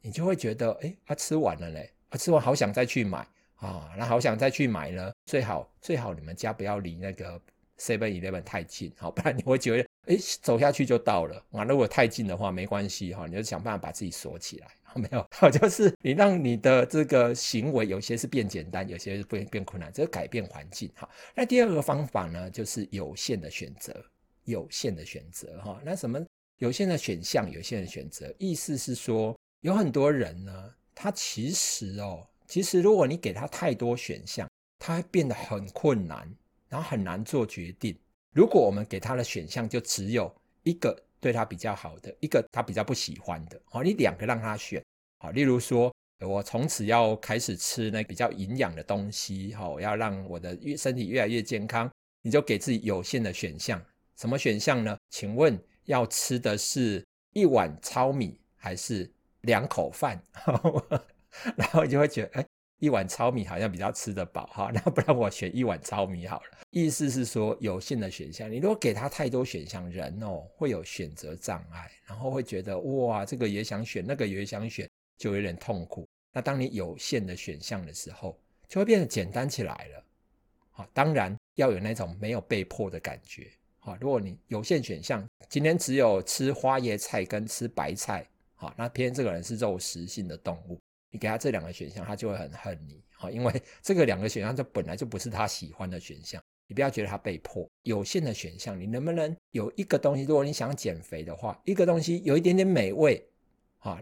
[0.00, 3.26] 你就会觉得，哎，他吃完了嘞，他吃完好想再去买
[3.56, 7.40] 啊，那好想再去买呢，最好最好你们家不要离那个
[7.76, 9.87] Seven Eleven 太近，好，不然你会觉得。
[10.08, 11.64] 哎，走下去就到了啊！
[11.64, 14.66] 如果太近的话，没关系哈，你就想办法把自己锁起来。
[14.96, 21.06] 没有， 就是你让你的这个行为有些是变简单，有些是变变困难，这是改变环境哈。
[21.34, 23.94] 那第二个方法呢，就是有限的选择，
[24.44, 25.78] 有限的选择哈。
[25.84, 26.18] 那什么
[26.56, 34.48] 有限的选项，有限的选择，意思是说，有很多人呢，他其实哦，其实如果你给他太多选项，
[34.78, 36.26] 他会变得很困难，
[36.66, 37.94] 然后很难做决定。
[38.32, 44.82] 如果我们给他的选项就只有一个对他比较好的，一个他比较不喜欢的，好，你两个让他选，
[45.18, 51.90] 好，例如说，我从此要开始吃那比较营养的东西，好，要让我的越身体越来越健康，
[52.22, 53.82] 你就给自己有限的选项，
[54.16, 54.96] 什么选项呢？
[55.10, 59.10] 请问要吃的是一碗糙米还是
[59.40, 60.22] 两口饭？
[61.56, 62.47] 然后你就会觉得，哎。
[62.78, 66.58] 一碗糙米好像比较吃得饱哈， 那不然我选一碗糙米好了。
[66.70, 76.06] 意思是说有限的选项，你如果给他太多选项，人哦会有选择障碍，然后会觉得哇这个也想选，那个也想选，就有点痛苦。
[76.32, 80.04] 那当你有限的选项的时候，就会变得简单起来了。
[80.70, 83.50] 好，当然要有那种没有被迫的感觉。
[83.78, 88.24] 好，如果你有限选项，今天只有吃花椰菜跟吃白菜，
[88.54, 90.78] 好，那偏这个人是肉食性的动物。
[91.10, 93.02] 你给他这两个选项，他就会很恨你，
[93.32, 96.42] 因为 这个两个选项就本来就不是他喜欢的选项。
[96.70, 100.24] 你不要觉得他被迫，有限的选项，你能不能有一个东西？
[100.24, 103.26] 如果你想减肥的话，一个东西有一点点美味，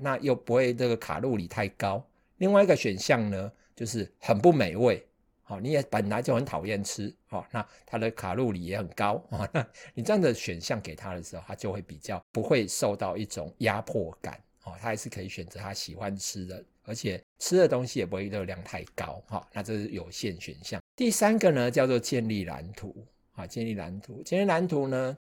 [0.01, 2.05] 那又不会这个卡路里太高。
[2.39, 5.07] 另外一个选项呢，就是很不美味，
[5.43, 16.65] 好你也本来就很讨厌吃，好那它的卡路里也很高，那 你这样的选项给他的时候，他就会比较不会受到一种压迫感，他还是可以选择他喜欢吃的。
[16.87, 20.81] 而且吃的东西也不会热量太高，哈，那这是有限选项。
[20.95, 22.95] 第三个呢，叫做建立蓝图，
[23.33, 25.15] 啊，建立蓝图，建立蓝图呢，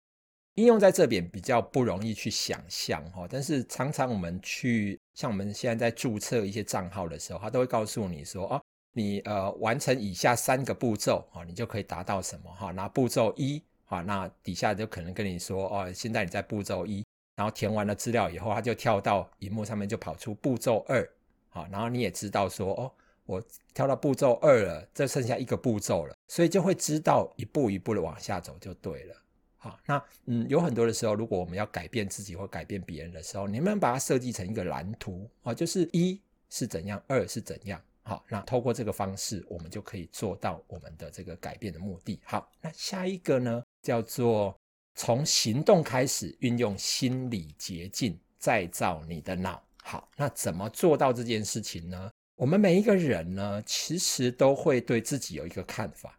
[0.54, 8.62] 应用在这边比较不容易去想象，哈，但是常常我们去，像我们现在在注册一些账号的时候，他都会告诉你说，哦，
[8.92, 17.04] 你呃完成以下三个步骤，啊，你就可以达到什么，哈，那步骤一，啊，那底下就可能跟你说，哦，现在你在步骤一，
[17.34, 21.08] 然后填完了资料以后，他就跳到荧幕上面就跑出步骤二。
[21.54, 22.92] 好，然后你也知道说，哦，
[23.26, 23.40] 我
[23.72, 29.14] 跳到步骤二了，这剩下一个步骤了，所以就会知道一步一步的往下走就对了。
[29.56, 37.80] 好，那嗯，有很多的时候，如果我们要改变自己或改变别人的时候，你们把它设计成一个蓝图，啊，就是一是怎样，二是怎样。
[38.02, 42.20] 好，那透过这个方式，我们就可以做到我们的这个改变的目的。
[42.24, 44.54] 好，那下一个呢，叫做
[44.96, 49.63] 从行动开始，运用心理捷径，再造你的脑。
[49.86, 52.10] 好，那怎么做到这件事情呢？
[52.36, 56.18] 我们每一个人呢，其实都会对自己有一个看法，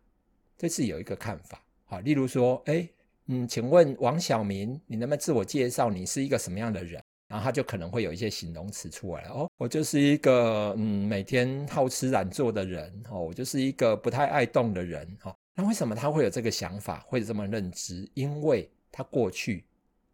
[0.55, 1.59] 对自己有一个看法。
[1.85, 2.87] 好，例如说，哎，
[3.25, 5.89] 嗯，请问王小明，你能不能自我介绍？
[5.89, 7.01] 你是一个什么样的人？
[7.27, 9.31] 然后他就可能会有一些形容词出来了。
[9.31, 13.03] 哦，我就是一个嗯，每天好吃懒做的人。
[13.09, 15.17] 哦，我就是一个不太爱动的人。
[15.23, 18.07] 哦，那为什么他会有这个想法，会这么认知？
[18.13, 19.65] 因为他过去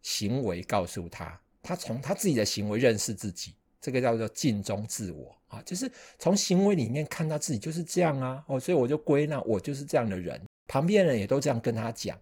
[0.01, 1.37] 行为告诉他。
[1.61, 10.41] 他从他自己的行为认识自己，这个叫做镜中自我啊，就是从行为里面看到自己就是这样啊，哦，所以我就归纳我就是这样的人。
[10.67, 12.17] 旁边人也都这样跟他讲，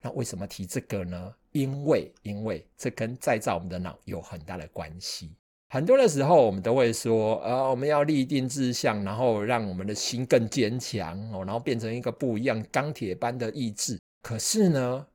[0.00, 1.34] 那为什么提这个呢？
[1.52, 5.34] 因为因为这跟再造我们的脑有很大的关系。
[5.68, 13.98] 很多的时候我们都会说，呃，我们要立定志向，然后让我们的心更坚强哦，然后变成一个不一样钢铁般的意志。
[14.22, 15.06] 可是呢，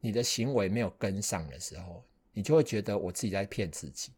[0.00, 2.02] 你的行为没有跟上的时候。
[2.40, 4.12] 你就会觉得我自己在骗自己，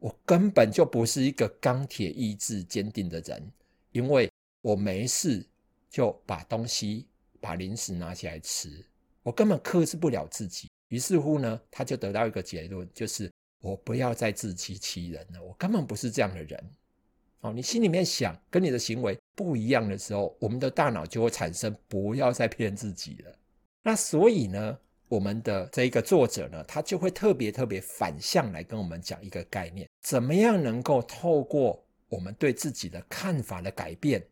[0.00, 3.40] 我根本就不是一个钢铁意志坚定的人，
[3.92, 4.28] 因为
[4.62, 5.46] 我没事
[5.88, 7.06] 就把东西、
[7.40, 8.84] 把零食拿起来吃，
[9.22, 10.68] 我根本克制不了自己。
[10.88, 16.70] 于是乎呢，他就得到一个结论，就是我不要再自欺欺人了，我根本不是这样的人。
[17.42, 23.38] 哦，你心里面想跟你的行为不一样的时候，我们的大脑就会产生不要再骗自己了。
[23.84, 24.76] 那所以呢，
[25.12, 34.26] 我们的这一个作者呢，他就会特别特别反向来跟我们讲一个概念：怎么样能够透过我们对自己的看法的改变、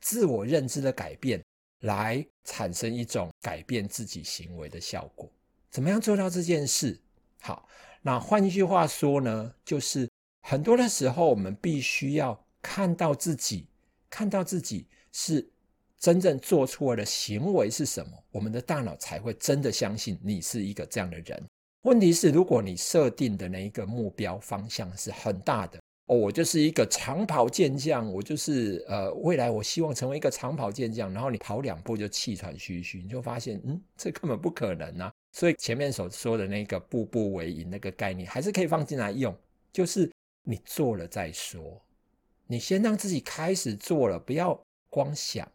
[0.00, 1.44] 自我认知的改变，
[1.80, 5.30] 来产生一种改变自己行为的效果？
[5.70, 6.98] 怎么样做到这件事？
[7.42, 7.68] 好，
[8.00, 10.08] 那换一句话说呢，就是
[10.40, 13.68] 很多的时候，我们必须要看到自己，
[14.08, 15.46] 看到自己是
[15.98, 21.42] 真正做出来的行为是什么，我们的大脑才会真的相信你是一个这样的人。
[21.82, 35.12] 问题是，如果你设定的那一个目标方向是很大的，哦，我就是一个长跑健将，我就是呃，未来我希望成为一个长跑健将，然后你跑两步就气喘吁吁，你就发现，嗯，这根本不可能啊。
[35.32, 39.36] 所以前面所说的那个步步为营那个概念，还是可以放进来用，
[39.72, 40.10] 就是
[40.42, 41.80] 你做了再说，
[42.46, 45.46] 你先让自己开始做了，不要光想，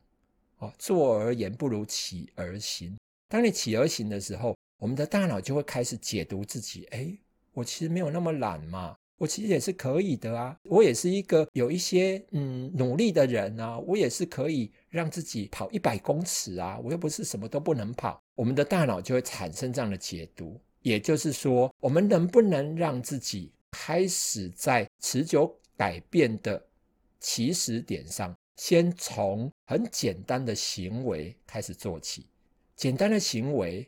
[0.61, 2.95] 哦，坐而言不如起而行。
[3.27, 7.17] 当你起而行的时候，我们的大脑就会开始解读自己，诶，
[7.53, 18.21] 我其实没有那么懒嘛，我其实也是可以的啊，我也是一个有一些嗯努力的人啊，我也是可以让自己跑一百公尺啊，我又不是什么都不能跑。
[18.35, 26.61] 我们的大脑就会产生这样的解读，也就是说，我们能不能让自己开始在持久改变的
[27.19, 32.27] 起始点上，先从很简单的行为开始做起，
[32.75, 33.87] 简单的行为。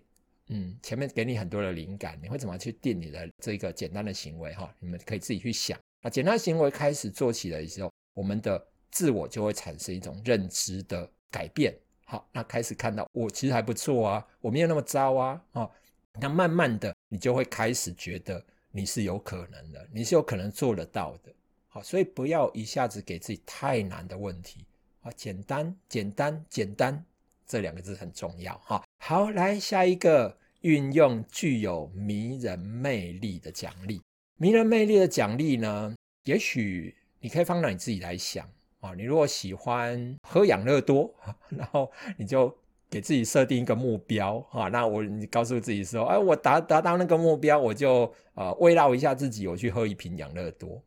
[0.50, 4.54] 嗯，前面给你很多的灵感，你会怎么去定你的这个简单的行为？
[4.54, 5.80] 哈，你们可以自己去想。
[6.02, 8.62] 那简单行为开始做起的时候，我们的
[8.92, 11.74] 自我就会产生一种认知的改变。
[12.04, 15.42] 好，那开始看到我其实还不错啊，我没有那么糟啊。
[15.54, 15.72] 哦，
[16.20, 21.34] 那慢慢的你就会开始觉得你是有可能的，你是有可能做得到的。
[21.74, 24.64] 好，所以不要一下子给自己太难的问题。
[25.02, 27.04] 啊，简单，简单，简单。
[27.48, 28.84] 这两个字很重要哈。
[29.00, 34.00] 好，来下一个，运用具有迷人魅力的奖励。
[34.38, 35.96] 迷人魅力的奖励呢，
[36.26, 38.48] 也许你可以放到你自己来想
[38.80, 38.94] 啊。
[38.94, 41.12] 你如果喜欢喝养乐多，
[41.50, 42.56] 然后你就
[42.88, 44.68] 给自己设定一个目标啊。
[44.68, 50.80] 那我你告诉自己说，哎，我达达到那个目标，我就呃慰劳一下自己，我去喝一瓶养乐多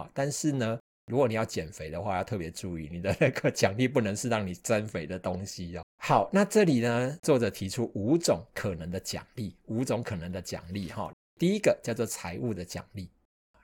[0.00, 0.10] 啊。
[0.14, 5.82] 但是呢，如果你要减肥的话，要特别注意，你的那个奖励不能是让你增肥的东西哦。
[6.02, 11.12] 好，那这里呢，作者提出五种可能的奖励，五种可能的奖励哈。
[11.38, 13.08] 第一个叫做财务的奖励，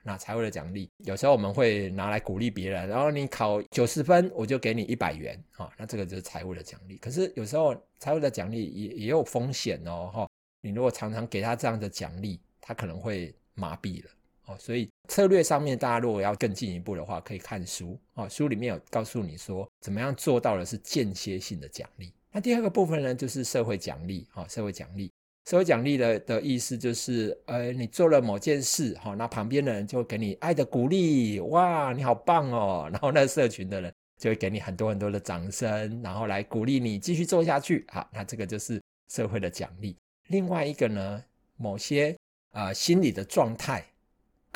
[0.03, 6.97] 那财务的奖励有时候我们会拿来鼓励别人，然后你考九十分，我就给你一百元哈，那这个就是财务的奖励。
[6.97, 10.29] 可是有时候财务的奖励也也有风险哦哈，
[10.61, 14.09] 你如果常常给他这样的奖励，他可能会麻痹了。
[14.47, 18.27] 哦，所以策略上面，大家如果要更进一步的话，可以看书哦。
[18.29, 22.13] 书里面有告诉你说，怎么样做到的是间歇性的奖励。
[22.31, 24.25] 那第二个部分呢，就是社会奖励。
[24.31, 25.11] 哈，社会奖励，
[25.49, 32.87] 社会奖励的的意思就是，呃，你做了某件事，哈，那旁边的人就会给你爱的鼓励，哇，你好棒哦。
[32.89, 37.85] 然后那社群的人就会给你很多很多的掌声，然后来鼓励你继续做下去。
[37.89, 38.81] 好，那这个就是
[39.11, 39.97] 社会的奖励。
[40.27, 41.21] 另外一个呢，
[41.57, 42.15] 某些
[42.53, 43.83] 呃心理的状态。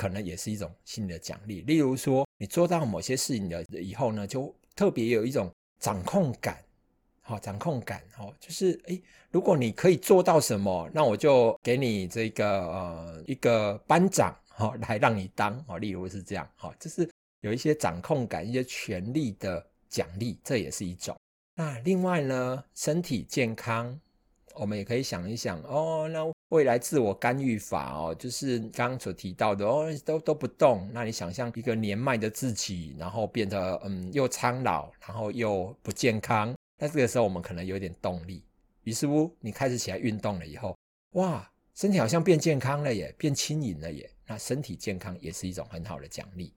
[0.01, 6.57] 可能也是一种心理的奖励，例如说，你做到某些事情了以后呢，就特别有一种掌控感，
[7.21, 8.99] 好，掌控感，哦，就是诶，
[9.29, 17.07] 如果你可以做到什么，那我就给你这个呃一个班长，好，来让你当，好，例如是这样，好，就是
[17.41, 21.15] 有一些掌控感，一些权力的奖励，这也是一种。
[21.53, 23.99] 那另外呢，身体健康。
[24.53, 30.89] 我们也可以想一想哦，那未来自我干预法哦，就是刚刚所提到的哦，都都不动。
[30.91, 36.53] 那你想象一个年迈的自己，然后变得嗯又苍老，然后又不健康。
[36.77, 38.43] 那这个时候我们可能有点动力，
[38.83, 40.77] 于是乎你开始起来运动了以后，
[41.11, 44.09] 哇，身体好像变健康了耶，变轻盈了耶。
[44.27, 46.53] 那身体健康也是一种很好的奖励。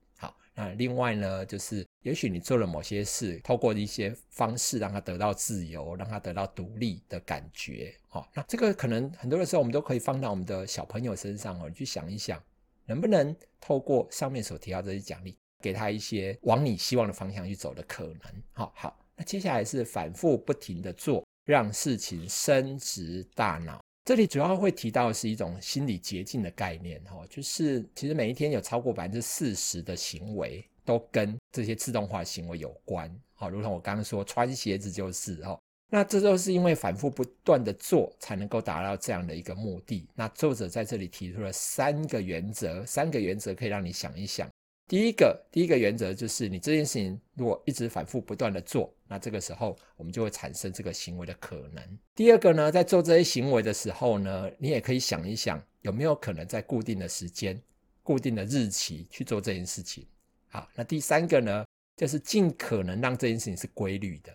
[0.54, 7.92] 那另外呢，就是也许你做了某些事，透过一些方式让他得到自由，让他得到独立的感觉。
[8.08, 12.40] 好，那这个可能很多的时候我们都可以放到我们的小朋友身上哦，你去想一想，
[12.86, 18.42] 能不能透过上面所提到这些奖励，给他一些往你希望的方向去走的可能。
[18.52, 23.82] 好好，那接下来是反复不停的做，让事情升值大脑。
[24.04, 35.58] 这里主要会提到的是一种心理捷径的概念，哈，就是其实每一天有超过百分之四十的行为都跟这些自动化行为有关，好，如同我刚刚说穿鞋子就是，哈，
[35.90, 40.06] 那这都是因为反复不断的做才能够达到这样的一个目的。
[40.14, 44.46] 那作者在这里提出了三个原则，三个原则可以让你想一想。
[44.94, 51.82] 第一个，第一个原则就是你这件事情如果一直反复不断的做，那这个时候我们就会产生这个行为的可能。
[52.14, 57.60] 第二个呢，在做这些行为的时候呢，你也可以想一想，有没有可能在固定的时间、
[58.04, 60.06] 固定的日期去做这件事情。
[60.48, 61.64] 好，那第三个呢，
[61.96, 64.32] 就是尽可能让这件事情是规律的，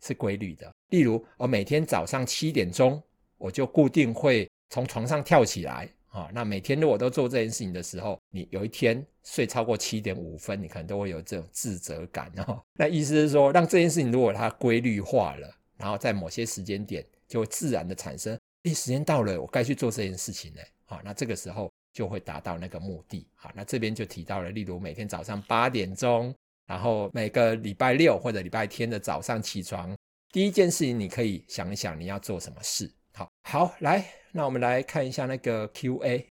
[0.00, 0.72] 是规律的。
[0.88, 2.98] 例如，我每天早上七点钟，
[3.36, 5.86] 我就固定会从床上跳起来。
[6.12, 6.30] 啊。
[6.32, 12.62] 那每天如果都做这件事情的时候，你有一天睡超过七点五分，你可能都会有这种自责感哦。
[12.78, 20.60] 那意思是说，让这件事情如果它规律化了，然后在某些时间点就会自然的产生，诶，时间到了，我该去做这件事情呢。
[20.84, 23.26] 好，那这个时候就会达到那个目的。
[23.34, 26.34] 好，那这边就提到了，例如每天早上八点钟，
[26.66, 29.96] 然后每个礼拜六或者礼拜天的早上起床，
[30.30, 32.90] 第一件事情你可以想一想你要做什么事。
[33.14, 36.26] 好，好，来，那我们来看一下那个 Q&A，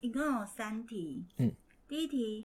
[0.00, 1.24] 一共有三题。
[1.38, 1.50] 嗯，
[1.88, 2.46] 第一题，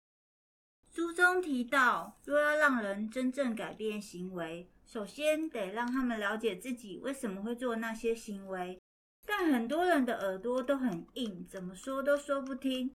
[0.93, 8.79] 书中提到，若要让人真正改变行为，首先得让他们了解自己为什么会做那些行为。
[9.25, 12.93] 但很多人的耳朵都很硬，怎么说都说不听。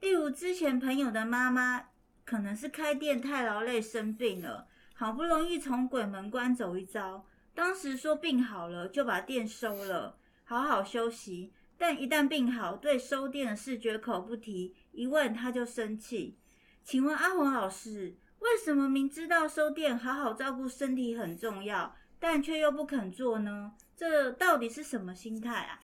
[0.00, 1.88] 例如之前朋友的妈妈，
[2.26, 10.18] 可能是开店太劳累生病了，好不容易从鬼门关走一遭，当时说病好了就把店收了，
[10.52, 11.52] 好好休息。
[11.78, 16.38] 但一旦病好，对收店的事绝口不提，一问他就生气。
[16.84, 23.72] 请问阿红老师，为什么明知道收店好好照顾身体很重要，但却又不肯做呢？
[23.96, 25.80] 这到底是什么心态啊？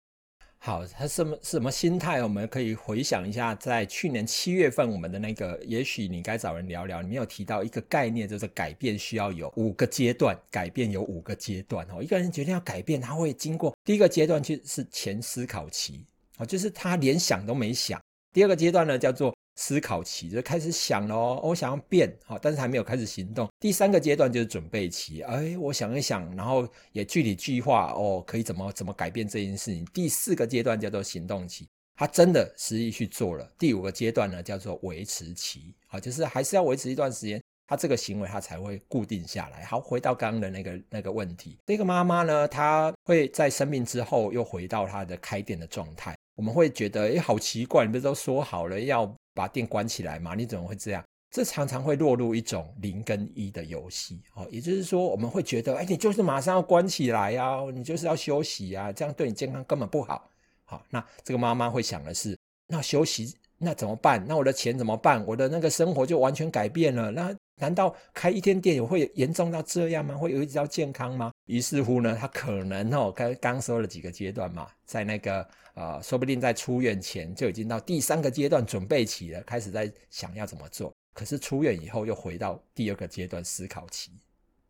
[0.59, 2.21] 好，他什么什么心态？
[2.21, 7.01] 我们可以回想一下，在去年七月份我们的那个，也许你该找人聊聊。
[7.01, 12.01] 你没有提到一个概念，就是改变需要有五个阶段，改变有五个阶段哦。
[12.01, 16.05] 一个人决定要改变，他会经过第一个阶段，就是前思考期
[16.37, 18.01] 哦，就是他连想都没想。
[18.33, 19.36] 第二个阶段呢，叫做。
[19.57, 23.49] 思考期就开始想了哦，我想要变，好，但是还没有开始行动。
[23.59, 29.83] 第三个阶段就是准备期，哎，我想一想，然后也具体计划哦，可以怎么怎么改变这件事情。
[29.93, 33.51] 第四个阶段叫做行动期，他真的实际去做了。
[33.57, 39.65] 第五个阶段呢，叫做维持期，好，就是还是要维持一段时间，他这个行为他才会固定下来。
[39.65, 46.15] 好，回到刚刚的那个那个问题，这个妈妈呢，她会在生病之后又回到她的开店的状态。
[46.35, 50.33] 我们会觉得，哎，好奇怪，你不是都说好了要把店关起来吗？
[50.33, 51.03] 你怎么会这样？
[51.29, 60.27] 这常常会落入一种零跟一的游戏，哦，也就是说，我们会觉得，哎，你就是马上要关起来呀，你就是要休息呀，这样对你健康根本不好。
[60.63, 62.35] 好，那这个妈妈会想的是，
[62.67, 64.25] 那休息那怎么办？
[64.27, 65.23] 那我的钱怎么办？
[65.27, 67.11] 我的那个生活就完全改变了。
[67.11, 70.15] 那难道开一天店也会严重到这样吗？
[70.15, 71.31] 会有一直到健康吗？
[71.47, 80.93] 于是乎呢，他可能哦，刚刚说了几个阶段嘛，在那个呃，说不定在出院前就已经到第三个阶段准备起了，开始在想要怎么做。
[81.13, 84.11] 可是出院以后又回到第二个阶段思考期，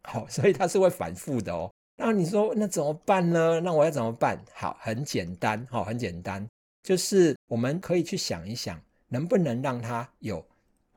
[0.04, 1.70] 好，所以他是会反复的哦。
[1.98, 3.60] 那你说那怎么办呢？
[3.60, 4.42] 那我要怎么办？
[4.54, 6.48] 好，很简单，好，很简单，
[6.84, 10.44] 就是我们可以去想一想，能不能让他有。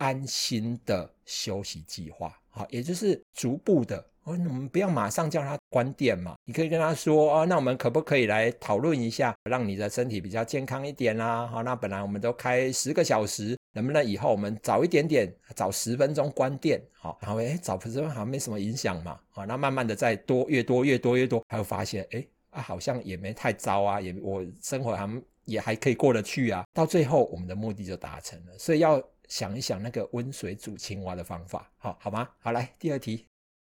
[0.00, 11.46] 安心的休息计划，好，也就是逐步的，哦，我们不要马上叫他关店嘛，你可以跟他说，哦，那我们可不可以来讨论一下，让你的身体比较健康一点啦？
[11.46, 16.82] 好，那本来我们都开十个小时，能不能以后我们早一点点，早十分钟关店？
[16.92, 29.00] 好，然后诶，早十分钟好像没什么影响嘛，好，那慢慢的再多，越多越多越多，他会发现，诶，啊，好像也没太糟啊，也我生活还也还可以过得去啊，到最后我们的目的就达成了，所以要。
[29.30, 32.28] 想一想那个温水煮青蛙的方法，好好吗？
[32.40, 33.26] 好，来第二题。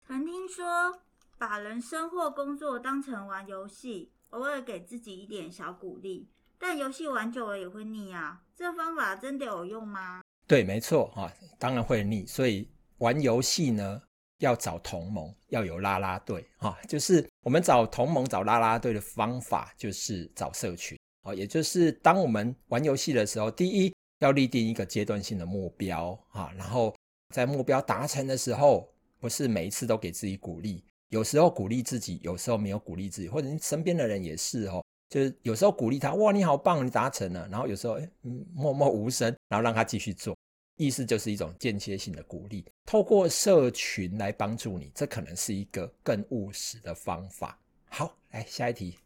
[0.08, 1.02] 曾听说
[1.38, 8.42] 把人生或工作当成玩游戏，偶尔给自己一点小鼓励，但游戏玩久了也会腻啊。
[8.56, 10.22] 这方法真的有用吗？
[10.48, 11.30] 对，没错哈，
[11.60, 12.26] 当然会腻。
[12.26, 14.02] 所以玩游戏呢，
[14.38, 16.78] 要找同盟，要有啦啦队哈。
[16.88, 20.98] 就是我们找同盟、找啦啦队的方法，就是找社群。
[21.24, 23.94] 哦，也就是当我们玩游戏的时候，第一。
[24.20, 26.96] 要立定一个阶段性的目标啊，然后
[27.34, 28.90] 在目标达成的时候，
[29.20, 38.10] 不是每一次都给自己鼓励，有时候鼓励自己，有时候没有鼓励自己，或者你身边的人也是哦，就是有时候鼓励他，哇，你好棒，你达成了，然后有时候诶
[38.54, 40.36] 默默无声，然后让他继续做，
[40.78, 47.58] 意思就是一种间歇性的鼓励，透过社群来帮助你，这可能是一个更务实的方法。
[47.90, 48.98] 好，来下一题，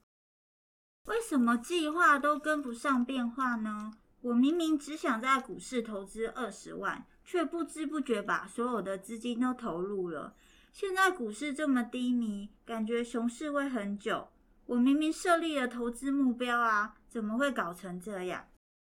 [1.05, 3.93] 为什么计划都跟不上变化呢？
[4.23, 10.33] 我明明只想在股市投资二十万，却不知不觉把所有的资金都投入了。
[10.71, 14.29] 现在股市这么低迷，感觉熊市会很久。
[14.65, 18.47] 我明明设立了投资目标啊，怎么会搞成这样？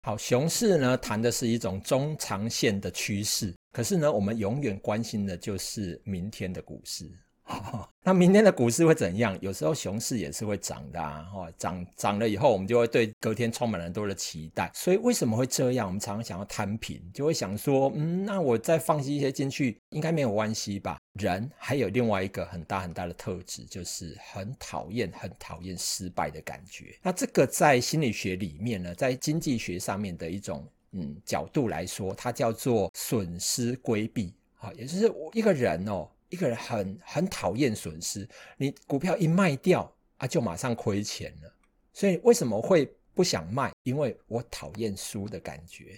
[0.03, 7.11] 好，熊市呢，谈的是一种中长线的趋势，可是呢，我们永远关心的就是明天的股市。
[8.07, 9.36] 那明天的股市会怎样？
[9.40, 14.70] 有时候熊市也是会涨的啊，哈，涨涨了以后，我们就会对隔天充满了很多的期待。
[14.74, 15.86] 所以为什么会这样？
[15.86, 20.99] 我们常常想要摊平，就会想说，嗯，那我再放弃一些进去，应该没有关系吧？
[21.18, 26.99] 人还有另外一个很大很大的特质，就是很讨厌、很讨厌失败的感觉。
[27.03, 34.34] 那这个在心理学里面呢，在经济学上面的一种嗯角度来说，它叫做损失规避。
[34.59, 38.28] 啊，也就是一个人哦，一个人很很讨厌损失。
[38.57, 41.55] 你股票一卖掉啊，就马上亏钱了。
[41.93, 43.70] 所以为什么会不想卖？
[43.85, 45.97] 因为我讨厌输的感觉。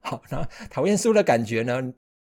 [0.00, 1.82] 好，那讨厌输的感觉呢？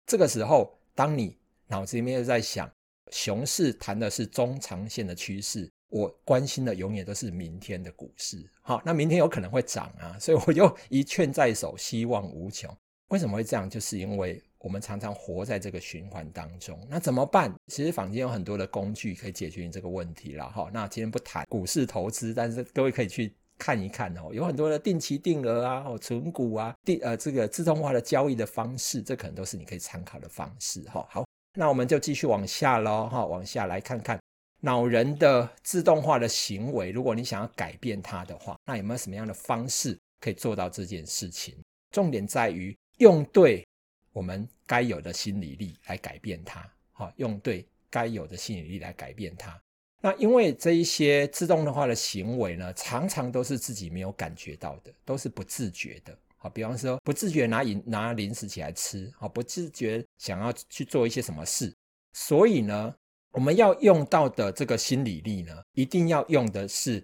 [0.05, 1.35] 这个时候，当你
[1.65, 2.71] 脑子里面又在想，
[3.11, 8.47] 熊市谈的是中长线的趋势，我关心的永远都是明天的股市。
[8.61, 12.71] 好，那明天有可能会涨啊，所以我就一券在手，希望无穷。
[13.07, 13.67] 为什么会这样？
[13.67, 14.39] 就是因为。
[14.67, 17.49] 我们常常活在这个循环当中，那怎么办？
[17.67, 20.69] 其实坊间有很多的工具可以解决你这个问题了哈。
[20.73, 31.07] 那今天不谈股市投资，但是各位可以去看一看哦，有很多的定期定额啊、存股啊、定呃这个自动化的交易的方式，这可能都是你可以参考的方式哈。
[31.09, 34.19] 好，那我们就继续往下喽哈，往下来看看
[34.63, 41.55] 老人的自动化的行为，如果你想要改变它的话，那有没有什么样的方式可以做到这件事情？
[41.91, 43.65] 重点在于用对。
[44.13, 49.59] 我们该有的心理力来改变它，好，用对该有的心理力来改变它。
[50.01, 56.15] 那因为这一些自动化的行为呢，常常都是自己没有感觉到的，都是不自觉的。
[56.35, 61.73] 好，比方说不自觉拿饮拿零食起来吃，好，不自觉想要去做一些什么事。
[62.13, 62.93] 所以呢，
[63.31, 67.03] 我们要用到的这个心理力呢，一定要用的是，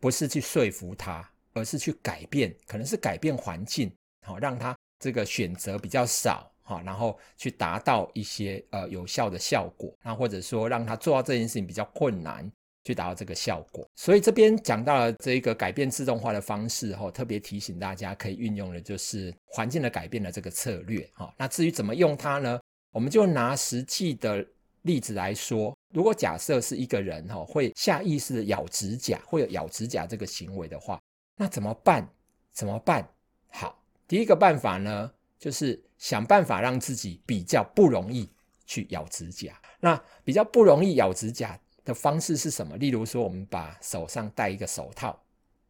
[0.00, 3.92] 不是去说服他，而是去改变，可能是改变环境，
[4.26, 4.74] 好，让他。
[5.00, 12.50] 这个选择比较少哈，然后去达到一些呃有效的效果，那或者说让他做到这件事情比较困难，
[12.84, 13.88] 去达到这个效果。
[13.96, 21.32] 所以这边讲到了这个改变自动化的方式哈，特别提醒大家可以运用的就是环境的改变的这个策略哈。
[21.38, 22.60] 那至于怎么用它呢？
[22.90, 24.44] 我们就拿实际的
[24.82, 31.00] 例子来说，如果假设是一个人哈会下意识的咬指甲，会有咬指甲这个行为的话，
[31.36, 32.06] 那怎么办？
[32.52, 33.08] 怎么办？
[33.48, 33.82] 好。
[34.08, 38.28] 第一个办法呢，就是想办法让自己比较不容易
[38.66, 39.58] 去咬指甲。
[39.80, 42.76] 那比较不容易咬指甲的方式是什么？
[42.76, 45.18] 例如说，我们把手上戴一个手套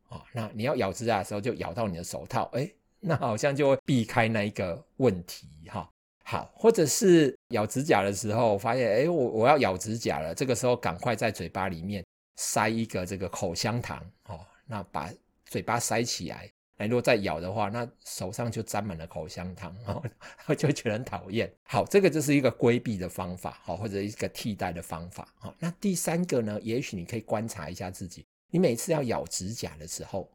[0.08, 5.88] 啊，那你要咬指甲的时候就咬到你的手套，诶，那好像就会避开那一个问题哈。
[6.24, 12.04] 好，或者是咬指甲的时候发现，诶，我我要咬指甲了，这个时候赶快在嘴巴里面
[12.36, 15.10] 塞一个这个口香糖哦，那把
[15.46, 16.50] 嘴巴塞起来。
[16.80, 20.00] 那如果再咬的话，那手上就沾满了口香糖，哦，
[20.54, 21.52] 就觉得很讨厌。
[21.64, 25.26] 好，这个就是一个规避的方法，好，或者一个替代的方法。
[25.38, 26.58] 好，那第三个呢？
[26.62, 30.30] 也许你可以观察一下自己，你每次要咬指甲的时候，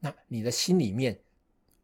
[0.00, 1.14] 那你的心里面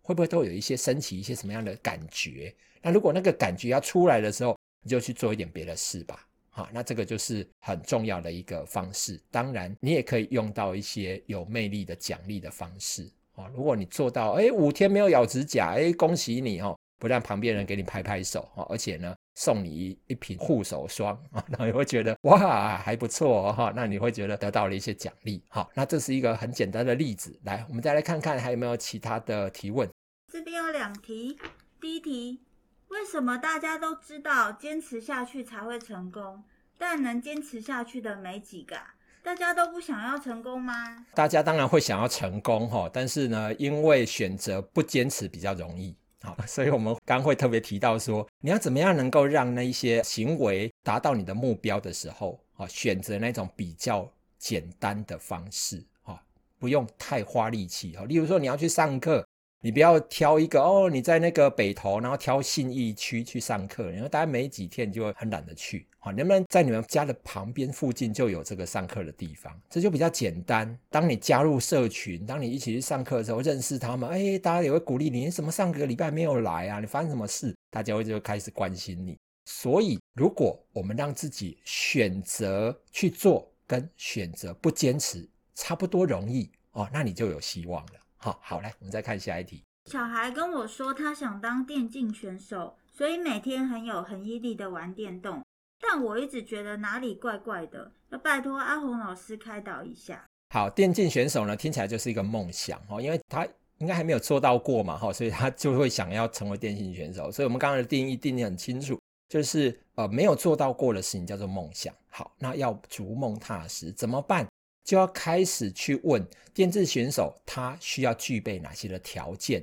[0.01, 2.55] 会不会都有一些升起一些什么样的感觉？
[2.81, 6.27] 那如果那个感觉要出来的时候，你就去做一点别的事吧。
[6.49, 9.21] 好，那这个就是很重要的一个方式。
[9.31, 13.09] 当然，你也可以用到一些有魅力的奖励的方式。
[13.39, 16.77] 哦如果你做到，哎，五天没有咬指甲，哎，恭喜你哦！
[16.99, 23.73] 不但旁边人给你拍拍手，哦而且呢，送你一一瓶护手霜，啊然后你会觉得哇，还不错哈。
[23.75, 25.41] 那你会觉得得到了一些奖励。
[25.49, 27.39] 好，那这是一个很简单的例子。
[27.45, 29.89] 来，我们再来看看还有没有其他的提问。
[30.33, 31.39] 这边有两题，
[31.81, 32.41] 第一题，
[32.89, 36.43] 为什么大家都知道坚持下去才会成功，
[36.77, 38.77] 但能坚持下去的没几个？
[38.77, 40.73] 啊大家都不想要成功吗？
[41.15, 56.23] 大家当然会想要成功哈，但是呢，因为选择不坚持比较容易，好， 所以我们刚会特别提到说，你要怎么样能够让那一些行为达到你的目标的时候，啊，选择那种比较简单的方式，啊，
[56.59, 59.28] 不用太花力气，哈，例如说你要去上课。
[59.61, 65.87] 你不要挑一个哦，你在那个北投，然后挑信义区去上课，然后大概没几天就会很懒得去。
[65.99, 69.53] 好，能不能在你们家的旁边附近就有这个上课的地方？
[69.69, 70.79] 这就比较简单。
[70.91, 75.25] 当你加入社群，当你一起去上课的时候，认识他们，哎，大家也会鼓励你。
[75.25, 76.79] 你怎么上个礼拜没有来啊？
[76.79, 77.53] 你发生什么事？
[77.71, 79.19] 大家会就开始关心你。
[79.47, 87.93] 所以，如果我们让自己选择去做，跟选择不坚持差不多容易哦，那你就有希望了。
[88.19, 89.65] 好好，来，我们再看下一题。
[89.87, 95.43] 小孩跟我说，他想当电竞选手，所以每天很有恒毅力的玩电动。
[95.81, 100.27] 但我一直觉得哪里怪怪的，要拜托阿红老师开导一下。
[100.51, 103.47] 好，电竞选手呢，听起来就是一个梦想哦，因为他
[103.79, 107.31] 应该还没有做到过嘛，哈，所以他就会想要成为电竞选手。
[107.31, 108.99] 所以我们刚刚的定义定义很清楚，
[109.29, 111.95] 就是呃没有做到过的事情叫做梦想。
[112.11, 114.45] 好，那要逐梦踏实怎么办？
[114.89, 119.63] 就要开始去问电竞选手，他需要具备哪些的条件？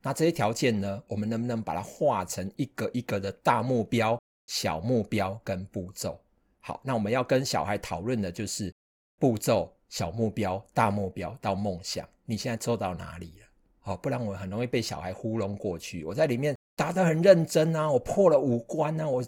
[0.00, 4.16] 那这些条件呢，我们能不能把它画成一个一个的大目标、
[4.46, 6.20] 小目标跟步骤？
[6.60, 8.72] 好，那我们要跟小孩讨论的就是
[9.18, 13.46] 步骤、小目标、大目标到梦想，你现在做到哪里了？
[13.80, 16.04] 好，不然我很容易被小孩糊弄过去。
[16.04, 19.20] 我在里面打得很认真啊，我破了五关啊，我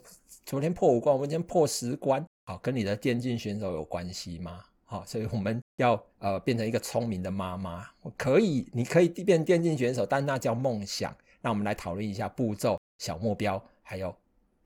[0.47, 2.24] 昨天破五关，我今天破十关。
[2.45, 4.62] 好，跟你的电竞选手有关系吗？
[4.93, 7.88] 好，所以我们要呃变成一个聪明的妈妈。
[8.14, 11.16] 可以，你可以变电竞选手，但那叫梦想。
[11.40, 14.14] 那我们来讨论一下步骤、小目标还有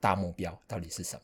[0.01, 1.21] 大目标到底是什么？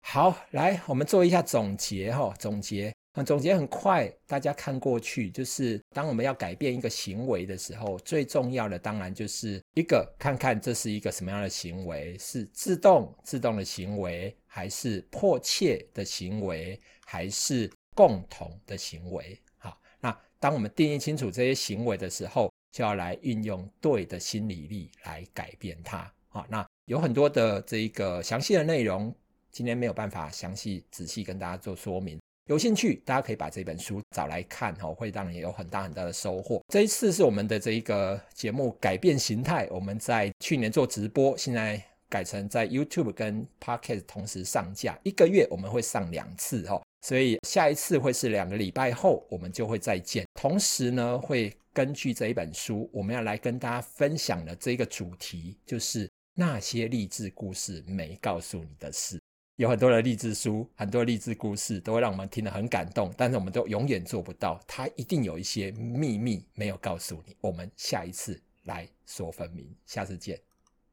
[0.00, 2.92] 好，来我们做一下总结哈，总结。
[3.26, 19.36] 总结很快，大家看过去，就是当我们要改变一个行为的时候，最重要的当然就是一个看看这是一个什么样的行为，是自动自动的行为，还是迫切的行为，还是共同的行为？
[19.58, 26.08] 好，那当我们定义清楚这些行为的时候，就要来运用对的心理力来改变它。
[26.28, 29.12] 好，那有很多的这一个详细的内容，
[29.50, 32.20] 今天没有办法详细仔细跟大家做说明。
[32.46, 36.62] 有兴趣，大家可以把这本书找来看，哈，会让你有很大很大的收获。
[36.68, 50.26] 这一次是我们的这一个节目改变形态，我们在去年做直播，现在改成在 YouTube 跟 Podcast 同时上架，一个月我们会上两次，哈，所以下一次会是两个礼拜后，我们就会再见。
[50.34, 59.20] 同时呢，会根据这一本书，我们要来跟大家分享的这个主题，就是那些励志故事没告诉你的事。
[59.56, 64.60] 有很多的励志书，很多励志故事都会让我们听得很感动，但是我们都永远做不到。
[64.66, 67.36] 它一定有一些秘密没有告诉你。
[67.40, 70.47] 我们下一次来说分明，下次见。